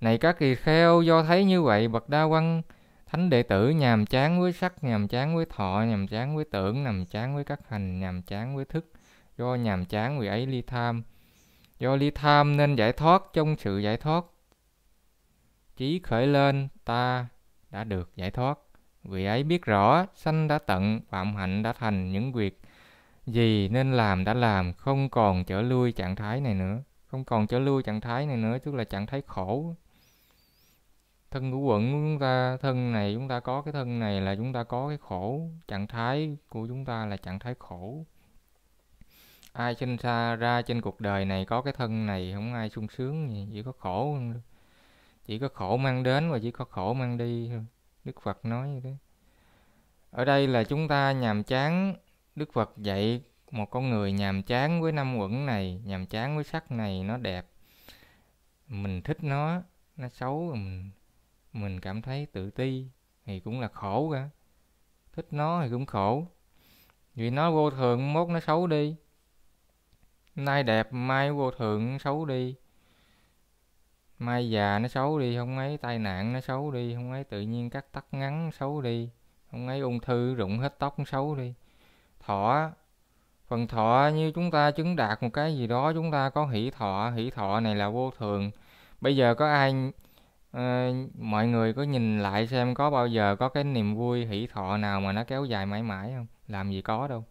Này 0.00 0.18
các 0.18 0.38
kỳ 0.38 0.54
kheo, 0.54 1.02
do 1.02 1.22
thấy 1.22 1.44
như 1.44 1.62
vậy, 1.62 1.88
bậc 1.88 2.08
đa 2.08 2.26
văn 2.26 2.62
thánh 3.10 3.30
đệ 3.30 3.42
tử 3.42 3.70
nhàm 3.70 4.06
chán 4.06 4.40
với 4.40 4.52
sắc, 4.52 4.84
nhàm 4.84 5.08
chán 5.08 5.36
với 5.36 5.46
thọ, 5.50 5.84
nhàm 5.88 6.06
chán 6.06 6.36
với 6.36 6.44
tưởng, 6.44 6.84
nhàm 6.84 7.06
chán 7.06 7.34
với 7.34 7.44
các 7.44 7.60
hành, 7.68 8.00
nhàm 8.00 8.22
chán 8.22 8.56
với 8.56 8.64
thức. 8.64 8.92
Do 9.38 9.54
nhàm 9.54 9.84
chán 9.84 10.18
vì 10.18 10.26
ấy 10.26 10.46
ly 10.46 10.62
tham. 10.62 11.02
Do 11.78 11.96
ly 11.96 12.10
tham 12.10 12.56
nên 12.56 12.76
giải 12.76 12.92
thoát, 12.92 13.22
trong 13.32 13.56
sự 13.56 13.78
giải 13.78 13.96
thoát 13.96 14.24
chí 15.80 16.00
khởi 16.02 16.26
lên, 16.26 16.68
ta 16.84 17.26
đã 17.70 17.84
được 17.84 18.10
giải 18.16 18.30
thoát. 18.30 18.58
Vì 19.04 19.24
ấy 19.24 19.42
biết 19.44 19.64
rõ, 19.64 20.06
sanh 20.14 20.48
đã 20.48 20.58
tận, 20.58 21.00
phạm 21.08 21.36
hạnh 21.36 21.62
đã 21.62 21.72
thành 21.72 22.12
những 22.12 22.32
việc 22.32 22.60
gì 23.26 23.68
nên 23.68 23.92
làm 23.92 24.24
đã 24.24 24.34
làm, 24.34 24.72
không 24.72 25.08
còn 25.08 25.44
trở 25.44 25.62
lui 25.62 25.92
trạng 25.92 26.16
thái 26.16 26.40
này 26.40 26.54
nữa. 26.54 26.78
Không 27.06 27.24
còn 27.24 27.46
trở 27.46 27.58
lui 27.58 27.82
trạng 27.82 28.00
thái 28.00 28.26
này 28.26 28.36
nữa, 28.36 28.58
tức 28.58 28.74
là 28.74 28.84
trạng 28.84 29.06
thái 29.06 29.22
khổ 29.26 29.74
thân 31.30 31.52
của 31.52 31.58
quẩn 31.58 31.92
của 31.92 31.98
chúng 31.98 32.18
ta, 32.18 32.56
thân 32.56 32.92
này 32.92 33.14
chúng 33.14 33.28
ta 33.28 33.40
có 33.40 33.62
cái 33.62 33.72
thân 33.72 33.98
này 33.98 34.20
là 34.20 34.34
chúng 34.34 34.52
ta 34.52 34.64
có 34.64 34.88
cái 34.88 34.98
khổ 35.00 35.48
trạng 35.68 35.86
thái 35.86 36.36
của 36.48 36.66
chúng 36.66 36.84
ta 36.84 37.06
là 37.06 37.16
trạng 37.16 37.38
thái 37.38 37.54
khổ. 37.58 38.04
Ai 39.52 39.74
sinh 39.74 39.96
ra 39.96 40.36
ra 40.36 40.62
trên 40.62 40.80
cuộc 40.80 41.00
đời 41.00 41.24
này 41.24 41.44
có 41.44 41.62
cái 41.62 41.72
thân 41.72 42.06
này 42.06 42.32
không 42.34 42.54
ai 42.54 42.70
sung 42.70 42.88
sướng 42.88 43.30
gì, 43.30 43.48
chỉ 43.52 43.62
có 43.62 43.72
khổ. 43.78 44.18
Chỉ 45.24 45.38
có 45.38 45.48
khổ 45.48 45.76
mang 45.76 46.02
đến 46.02 46.30
và 46.30 46.38
chỉ 46.38 46.50
có 46.50 46.64
khổ 46.64 46.94
mang 46.94 47.18
đi 47.18 47.48
thôi. 47.52 47.66
Đức 48.04 48.22
phật 48.22 48.44
nói 48.44 48.68
như 48.68 48.80
thế. 48.80 48.96
Ở 50.10 50.24
đây 50.24 50.46
là 50.46 50.64
chúng 50.64 50.88
ta 50.88 51.12
nhàm 51.12 51.42
chán. 51.42 51.94
Đức 52.34 52.52
phật 52.52 52.72
dạy 52.76 53.22
một 53.50 53.70
con 53.70 53.90
người 53.90 54.12
nhàm 54.12 54.42
chán 54.42 54.82
với 54.82 54.92
năm 54.92 55.16
quẩn 55.16 55.46
này, 55.46 55.80
nhàm 55.84 56.06
chán 56.06 56.34
với 56.34 56.44
sắc 56.44 56.70
này, 56.70 57.04
nó 57.04 57.16
đẹp. 57.16 57.46
Mình 58.68 59.02
thích 59.02 59.24
nó 59.24 59.62
nó 59.96 60.08
xấu, 60.08 60.50
mình 60.52 60.90
mình 61.52 61.80
cảm 61.80 62.02
thấy 62.02 62.26
tự 62.26 62.50
ti 62.50 62.86
thì 63.24 63.40
cũng 63.40 63.60
là 63.60 63.68
khổ 63.68 64.10
cả. 64.12 64.28
Thích 65.12 65.26
nó 65.30 65.62
thì 65.62 65.70
cũng 65.70 65.86
khổ. 65.86 66.26
Vì 67.14 67.30
nó 67.30 67.50
vô 67.50 67.70
thường, 67.70 68.12
mốt 68.12 68.28
nó 68.28 68.40
xấu 68.40 68.66
đi. 68.66 68.96
Nay 70.34 70.62
đẹp, 70.62 70.92
mai 70.92 71.32
vô 71.32 71.50
thường, 71.50 71.98
xấu 71.98 72.24
đi. 72.24 72.54
Mai 74.18 74.50
già 74.50 74.78
nó 74.78 74.88
xấu 74.88 75.18
đi 75.18 75.36
không 75.36 75.58
ấy 75.58 75.76
tai 75.76 75.98
nạn 75.98 76.32
nó 76.32 76.40
xấu 76.40 76.70
đi. 76.70 76.94
Không 76.94 77.12
ấy 77.12 77.24
tự 77.24 77.40
nhiên 77.40 77.70
cắt 77.70 77.86
tóc 77.92 78.08
ngắn 78.12 78.50
xấu 78.52 78.80
đi. 78.80 79.10
Không 79.50 79.68
ấy 79.68 79.80
ung 79.80 80.00
thư 80.00 80.34
rụng 80.34 80.58
hết 80.58 80.78
tóc 80.78 80.96
xấu 81.06 81.34
đi. 81.34 81.54
Thọ, 82.20 82.70
phần 83.46 83.66
thọ 83.66 84.10
như 84.14 84.32
chúng 84.34 84.50
ta 84.50 84.70
chứng 84.70 84.96
đạt 84.96 85.22
một 85.22 85.30
cái 85.32 85.56
gì 85.56 85.66
đó, 85.66 85.92
chúng 85.92 86.10
ta 86.10 86.30
có 86.30 86.46
hỷ 86.46 86.70
thọ. 86.70 87.10
Hỷ 87.10 87.30
thọ 87.30 87.60
này 87.60 87.74
là 87.74 87.88
vô 87.88 88.10
thường. 88.18 88.50
Bây 89.00 89.16
giờ 89.16 89.34
có 89.34 89.46
ai 89.46 89.92
Ờ, 90.52 90.92
mọi 91.18 91.46
người 91.46 91.72
có 91.72 91.82
nhìn 91.82 92.18
lại 92.20 92.46
xem 92.46 92.74
có 92.74 92.90
bao 92.90 93.06
giờ 93.06 93.36
có 93.36 93.48
cái 93.48 93.64
niềm 93.64 93.94
vui, 93.94 94.26
hỷ 94.26 94.46
thọ 94.46 94.76
nào 94.76 95.00
mà 95.00 95.12
nó 95.12 95.24
kéo 95.24 95.44
dài 95.44 95.66
mãi 95.66 95.82
mãi 95.82 96.12
không? 96.16 96.26
Làm 96.48 96.70
gì 96.70 96.82
có 96.82 97.08
đâu. 97.08 97.24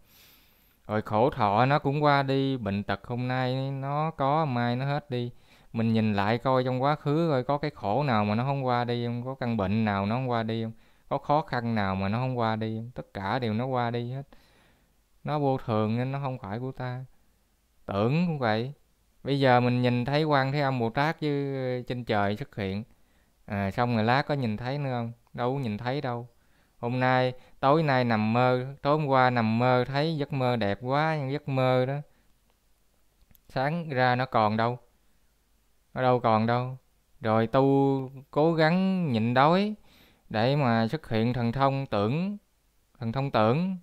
Rồi 0.86 1.02
khổ 1.02 1.30
thọ 1.30 1.66
nó 1.66 1.78
cũng 1.78 2.04
qua 2.04 2.22
đi, 2.22 2.56
bệnh 2.56 2.82
tật 2.82 3.06
hôm 3.06 3.28
nay 3.28 3.70
nó 3.70 4.10
có, 4.10 4.44
mai 4.44 4.76
nó 4.76 4.84
hết 4.86 5.10
đi. 5.10 5.30
Mình 5.72 5.92
nhìn 5.92 6.14
lại 6.14 6.38
coi 6.38 6.64
trong 6.64 6.82
quá 6.82 6.96
khứ 6.96 7.28
coi 7.30 7.44
có 7.44 7.58
cái 7.58 7.70
khổ 7.70 8.02
nào 8.02 8.24
mà 8.24 8.34
nó 8.34 8.44
không 8.44 8.66
qua 8.66 8.84
đi 8.84 9.06
không? 9.06 9.24
Có 9.24 9.34
căn 9.34 9.56
bệnh 9.56 9.84
nào 9.84 10.06
nó 10.06 10.16
không 10.16 10.30
qua 10.30 10.42
đi 10.42 10.62
không? 10.64 10.72
Có 11.08 11.18
khó 11.18 11.42
khăn 11.42 11.74
nào 11.74 11.94
mà 11.94 12.08
nó 12.08 12.18
không 12.18 12.38
qua 12.38 12.56
đi 12.56 12.76
không? 12.78 12.90
Tất 12.94 13.14
cả 13.14 13.38
đều 13.38 13.54
nó 13.54 13.66
qua 13.66 13.90
đi 13.90 14.12
hết. 14.12 14.22
Nó 15.24 15.38
vô 15.38 15.58
thường 15.58 15.96
nên 15.96 16.12
nó 16.12 16.20
không 16.22 16.38
phải 16.38 16.58
của 16.58 16.72
ta. 16.72 17.04
Tưởng 17.86 18.26
cũng 18.26 18.38
vậy. 18.38 18.72
Bây 19.24 19.40
giờ 19.40 19.60
mình 19.60 19.82
nhìn 19.82 20.04
thấy 20.04 20.24
quan 20.24 20.52
thế 20.52 20.60
âm 20.60 20.78
bồ 20.80 20.90
tát 20.90 21.20
với 21.20 21.30
ờ, 21.54 21.82
trên 21.88 22.04
trời 22.04 22.36
xuất 22.36 22.56
hiện 22.56 22.84
à, 23.50 23.70
xong 23.70 23.96
rồi 23.96 24.04
lát 24.04 24.22
có 24.22 24.34
nhìn 24.34 24.56
thấy 24.56 24.78
nữa 24.78 24.90
không? 24.90 25.12
Đâu 25.32 25.54
có 25.54 25.60
nhìn 25.60 25.78
thấy 25.78 26.00
đâu. 26.00 26.28
Hôm 26.78 27.00
nay 27.00 27.32
tối 27.60 27.82
nay 27.82 28.04
nằm 28.04 28.32
mơ 28.32 28.66
tối 28.82 28.98
hôm 28.98 29.06
qua 29.06 29.30
nằm 29.30 29.58
mơ 29.58 29.84
thấy 29.86 30.16
giấc 30.16 30.32
mơ 30.32 30.56
đẹp 30.56 30.78
quá 30.82 31.16
nhưng 31.18 31.32
giấc 31.32 31.48
mơ 31.48 31.86
đó. 31.86 31.94
Sáng 33.48 33.88
ra 33.88 34.14
nó 34.16 34.26
còn 34.26 34.56
đâu? 34.56 34.78
Ở 35.92 36.02
đâu 36.02 36.20
còn 36.20 36.46
đâu. 36.46 36.78
Rồi 37.20 37.46
tu 37.46 38.10
cố 38.30 38.54
gắng 38.54 39.08
nhịn 39.12 39.34
đói 39.34 39.74
để 40.28 40.56
mà 40.56 40.88
xuất 40.88 41.08
hiện 41.08 41.32
thần 41.32 41.52
thông 41.52 41.86
tưởng 41.86 42.36
thần 42.98 43.12
thông 43.12 43.30
tưởng. 43.30 43.76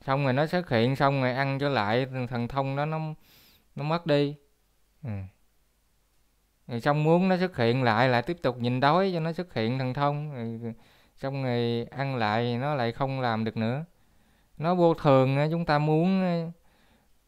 Xong 0.00 0.24
rồi 0.24 0.32
nó 0.32 0.46
xuất 0.46 0.68
hiện 0.70 0.96
xong 0.96 1.22
rồi 1.22 1.32
ăn 1.32 1.58
trở 1.58 1.68
lại 1.68 2.06
thần 2.30 2.48
thông 2.48 2.76
đó 2.76 2.84
nó 2.84 2.98
nó 3.74 3.84
mất 3.84 4.06
đi. 4.06 4.36
Ừ 5.02 5.10
rồi 6.70 6.80
xong 6.80 7.04
muốn 7.04 7.28
nó 7.28 7.36
xuất 7.36 7.56
hiện 7.56 7.82
lại 7.82 8.08
lại 8.08 8.22
tiếp 8.22 8.36
tục 8.42 8.58
nhìn 8.58 8.80
đói 8.80 9.10
cho 9.14 9.20
nó 9.20 9.32
xuất 9.32 9.54
hiện 9.54 9.78
thần 9.78 9.94
thông. 9.94 10.34
Rồi 10.34 10.74
xong 11.16 11.44
rồi 11.44 11.86
ăn 11.90 12.16
lại 12.16 12.58
nó 12.58 12.74
lại 12.74 12.92
không 12.92 13.20
làm 13.20 13.44
được 13.44 13.56
nữa. 13.56 13.84
Nó 14.58 14.74
vô 14.74 14.94
thường 14.94 15.38
chúng 15.50 15.64
ta 15.64 15.78
muốn 15.78 16.22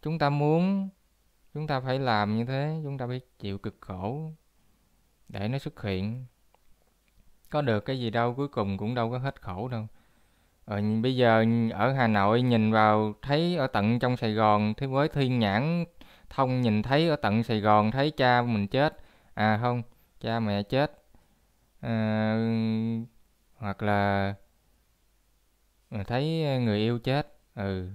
chúng 0.02 0.18
ta 0.18 0.30
muốn 0.30 0.88
chúng 1.54 1.66
ta 1.66 1.80
phải 1.80 1.98
làm 1.98 2.36
như 2.36 2.44
thế 2.44 2.80
chúng 2.84 2.98
ta 2.98 3.06
phải 3.06 3.20
chịu 3.38 3.58
cực 3.58 3.76
khổ 3.80 4.32
để 5.28 5.48
nó 5.48 5.58
xuất 5.58 5.82
hiện. 5.82 6.26
Có 7.50 7.62
được 7.62 7.80
cái 7.80 8.00
gì 8.00 8.10
đâu 8.10 8.34
cuối 8.34 8.48
cùng 8.48 8.78
cũng 8.78 8.94
đâu 8.94 9.10
có 9.10 9.18
hết 9.18 9.42
khổ 9.42 9.68
đâu. 9.68 9.86
Ờ, 10.64 10.80
bây 11.02 11.16
giờ 11.16 11.44
ở 11.72 11.92
Hà 11.92 12.06
Nội 12.06 12.42
nhìn 12.42 12.72
vào 12.72 13.14
thấy 13.22 13.56
ở 13.56 13.66
tận 13.66 13.98
trong 13.98 14.16
Sài 14.16 14.32
Gòn 14.32 14.74
thế 14.76 14.86
với 14.86 15.08
thiên 15.08 15.38
nhãn 15.38 15.84
thông 16.30 16.60
nhìn 16.60 16.82
thấy 16.82 17.08
ở 17.08 17.16
tận 17.16 17.42
Sài 17.42 17.60
Gòn 17.60 17.90
thấy 17.90 18.10
cha 18.10 18.42
mình 18.42 18.68
chết 18.68 19.01
à 19.34 19.58
không 19.62 19.82
cha 20.20 20.40
mẹ 20.40 20.62
chết. 20.62 21.04
À, 21.80 22.36
hoặc 23.56 23.82
là 23.82 24.34
ờ, 25.90 26.04
thấy 26.04 26.24
người 26.60 26.78
yêu 26.78 26.98
chết. 26.98 27.38
Ừ 27.54 27.88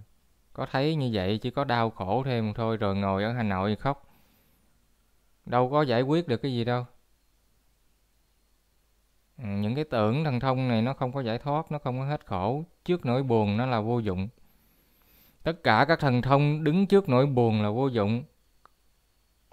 có 0.58 0.66
thấy 0.72 0.96
như 0.96 1.10
vậy 1.14 1.38
chỉ 1.38 1.52
có 1.52 1.64
đau 1.64 1.90
khổ 1.90 2.24
thêm 2.26 2.54
thôi 2.54 2.78
rồi 2.78 2.96
ngồi 2.96 3.24
ở 3.24 3.34
Hà 3.34 3.44
Nội 3.44 3.76
khóc. 3.76 4.10
Đâu 5.46 5.70
có 5.70 5.82
giải 5.82 6.02
quyết 6.02 6.28
được 6.28 6.38
cái 6.38 6.54
gì 6.54 6.64
đâu. 6.64 6.86
Ừ, 9.38 9.44
những 9.44 9.76
cái 9.76 9.84
tưởng 9.84 10.24
thần 10.24 10.40
thông 10.40 10.68
này 10.68 10.82
nó 10.82 10.94
không 10.94 11.12
có 11.14 11.24
giải 11.24 11.38
thoát 11.38 11.72
nó 11.72 11.80
không 11.80 12.00
có 12.00 12.06
hết 12.06 12.26
khổ. 12.26 12.64
Trước 12.86 13.06
nỗi 13.06 13.24
buồn 13.24 13.58
nó 13.58 13.66
là 13.66 13.82
vô 13.82 14.00
dụng. 14.00 14.28
Tất 15.44 15.64
cả 15.64 15.86
các 15.88 16.00
thần 16.00 16.22
thông 16.22 16.64
đứng 16.64 16.88
trước 16.88 17.10
nỗi 17.10 17.26
buồn 17.26 17.62
là 17.62 17.70
vô 17.70 17.88
dụng 17.88 18.24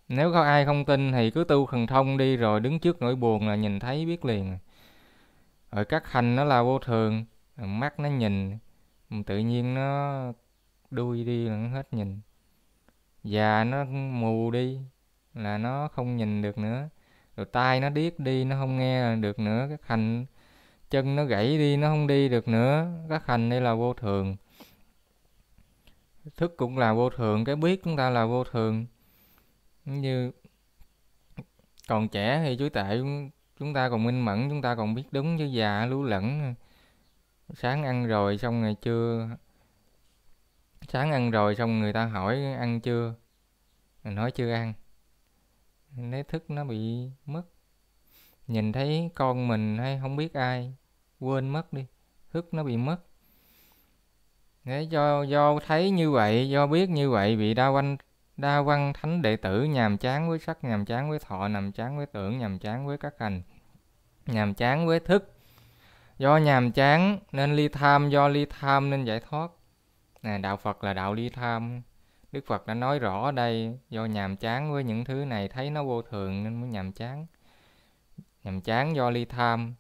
nếu 0.09 0.33
có 0.33 0.43
ai 0.43 0.65
không 0.65 0.85
tin 0.85 1.13
thì 1.13 1.31
cứ 1.31 1.45
tu 1.45 1.67
thần 1.67 1.87
thông 1.87 2.19
đi 2.19 2.37
rồi 2.37 2.61
đứng 2.61 2.79
trước 2.79 3.03
nỗi 3.03 3.17
buồn 3.17 3.49
là 3.49 3.55
nhìn 3.55 3.81
thấy 3.81 4.07
biết 4.07 4.25
liền. 4.25 4.59
Rồi 5.73 5.85
các 5.85 6.13
hành 6.13 6.37
nó 6.37 6.45
là 6.45 6.63
vô 6.63 6.79
thường, 6.79 7.25
mắt 7.57 8.01
nó 8.01 8.09
nhìn, 8.09 8.59
tự 9.27 9.39
nhiên 9.39 9.75
nó 9.75 10.23
đuôi 10.91 11.25
đi 11.25 11.49
là 11.49 11.57
nó 11.57 11.69
hết 11.69 11.95
nhìn. 11.95 12.21
Già 13.25 13.65
nó 13.65 13.85
mù 13.85 14.51
đi 14.51 14.79
là 15.35 15.59
nó 15.59 15.89
không 15.89 16.17
nhìn 16.17 16.43
được 16.43 16.59
nữa. 16.59 16.89
Rồi 17.37 17.47
tai 17.53 17.81
nó 17.81 17.89
điếc 17.91 18.19
đi, 18.19 18.45
nó 18.45 18.57
không 18.57 18.79
nghe 18.79 19.17
được 19.17 19.39
nữa. 19.39 19.67
Các 19.71 19.87
hành, 19.87 20.27
chân 20.91 21.17
nó 21.17 21.25
gãy 21.25 21.59
đi, 21.59 21.77
nó 21.77 21.89
không 21.89 22.07
đi 22.07 22.29
được 22.29 22.49
nữa. 22.49 22.87
Các 23.09 23.27
hành 23.27 23.51
đây 23.51 23.61
là 23.61 23.75
vô 23.75 23.95
thường. 23.95 24.37
Thức 26.37 26.57
cũng 26.57 26.79
là 26.79 26.93
vô 26.93 27.11
thường, 27.11 27.45
cái 27.45 27.57
biết 27.57 27.85
chúng 27.85 27.97
ta 27.97 28.11
là 28.11 28.27
vô 28.27 28.45
thường 28.45 28.87
như 29.85 30.33
còn 31.89 32.09
trẻ 32.09 32.43
thì 32.45 32.57
chú 32.57 32.69
tệ 32.69 32.99
chúng 33.59 33.75
ta 33.75 33.89
còn 33.89 34.05
minh 34.05 34.25
mẫn, 34.25 34.49
chúng 34.49 34.63
ta 34.63 34.75
còn 34.75 34.95
biết 34.95 35.05
đúng 35.11 35.39
chứ 35.39 35.45
già, 35.45 35.87
lú 35.87 36.03
lẫn. 36.03 36.55
Sáng 37.55 37.85
ăn 37.85 38.07
rồi 38.07 38.39
xong 38.39 38.63
ngày 38.63 38.77
trưa 38.83 39.29
sáng 40.89 41.13
ăn 41.13 41.31
rồi 41.31 41.55
xong 41.55 41.81
người 41.81 41.93
ta 41.93 42.07
hỏi 42.07 42.45
ăn 42.45 42.81
chưa? 42.81 43.15
Mình 44.05 44.15
nói 44.15 44.31
chưa 44.31 44.53
ăn. 44.53 44.73
Lấy 45.97 46.23
thức 46.23 46.51
nó 46.51 46.65
bị 46.65 47.11
mất. 47.27 47.43
Nhìn 48.47 48.73
thấy 48.73 49.11
con 49.15 49.49
mình 49.49 49.79
hay 49.79 49.99
không 50.03 50.17
biết 50.17 50.35
ai, 50.35 50.75
quên 51.21 51.49
mất 51.49 51.73
đi. 51.73 51.87
Thức 52.31 52.55
nó 52.55 52.63
bị 52.63 52.77
mất. 52.77 52.97
Để 54.65 54.83
do 54.83 55.23
do 55.23 55.59
thấy 55.67 55.91
như 55.91 56.11
vậy, 56.11 56.51
do 56.51 56.67
biết 56.67 56.91
như 56.91 57.11
vậy, 57.11 57.37
bị 57.37 57.55
đau 57.55 57.73
quanh 57.75 57.97
đa 58.37 58.63
văn 58.63 58.93
thánh 58.93 59.23
đệ 59.23 59.37
tử 59.37 59.65
nhàm 59.65 59.99
chán 59.99 60.29
với 60.29 60.39
sắc, 60.39 60.65
nhàm 60.65 60.85
chán 60.85 61.11
với 61.11 61.19
thọ, 61.19 61.47
nhàm 61.47 61.73
chán 61.73 61.97
với 61.97 62.07
tưởng, 62.07 62.39
nhàm 62.39 62.59
chán 62.59 62.87
với 62.87 62.99
các 62.99 63.15
hành, 63.19 63.43
nhàm 64.27 64.55
chán 64.55 64.87
với 64.87 65.01
thức. 65.01 65.31
Do 66.19 66.37
nhàm 66.37 66.73
chán 66.73 67.19
nên 67.33 67.57
ly 67.57 67.69
tham, 67.69 68.11
do 68.11 68.29
ly 68.29 68.47
tham 68.47 68.91
nên 68.91 69.05
giải 69.05 69.21
thoát. 69.21 69.51
Nè, 70.23 70.39
đạo 70.39 70.57
phật 70.57 70.85
là 70.85 70.93
đạo 70.93 71.15
ly 71.15 71.29
tham. 71.29 71.83
Đức 72.33 72.47
phật 72.47 72.67
đã 72.67 72.75
nói 72.75 72.99
rõ 72.99 73.25
ở 73.25 73.33
đây, 73.33 73.79
do 73.91 74.05
nhàm 74.05 74.37
chán 74.37 74.73
với 74.73 74.85
những 74.85 75.05
thứ 75.05 75.25
này 75.25 75.49
thấy 75.49 75.71
nó 75.71 75.85
vô 75.85 76.03
thường 76.03 76.45
nên 76.45 76.61
mới 76.61 76.71
nhàm 76.71 76.93
chán. 76.93 77.27
Nhàm 78.45 78.61
chán 78.61 78.97
do 78.97 79.11
ly 79.11 79.25
tham. 79.25 79.75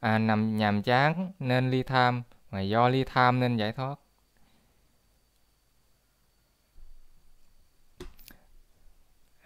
À 0.00 0.18
nằm 0.18 0.56
nhàm 0.56 0.82
chán 0.82 1.32
nên 1.38 1.70
ly 1.70 1.82
tham, 1.82 2.22
mà 2.50 2.60
do 2.60 2.88
ly 2.88 3.04
tham 3.04 3.40
nên 3.40 3.56
giải 3.56 3.72
thoát. 3.72 3.98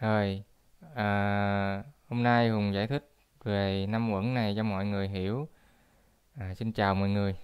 Rồi 0.01 0.43
à, 0.95 1.83
hôm 2.09 2.23
nay 2.23 2.49
hùng 2.49 2.75
giải 2.75 2.87
thích 2.87 3.11
về 3.45 3.87
năm 3.89 4.13
uẩn 4.13 4.35
này 4.35 4.55
cho 4.57 4.63
mọi 4.63 4.87
người 4.87 5.09
hiểu. 5.09 5.49
À, 6.35 6.55
xin 6.55 6.73
chào 6.73 6.95
mọi 6.95 7.09
người. 7.09 7.35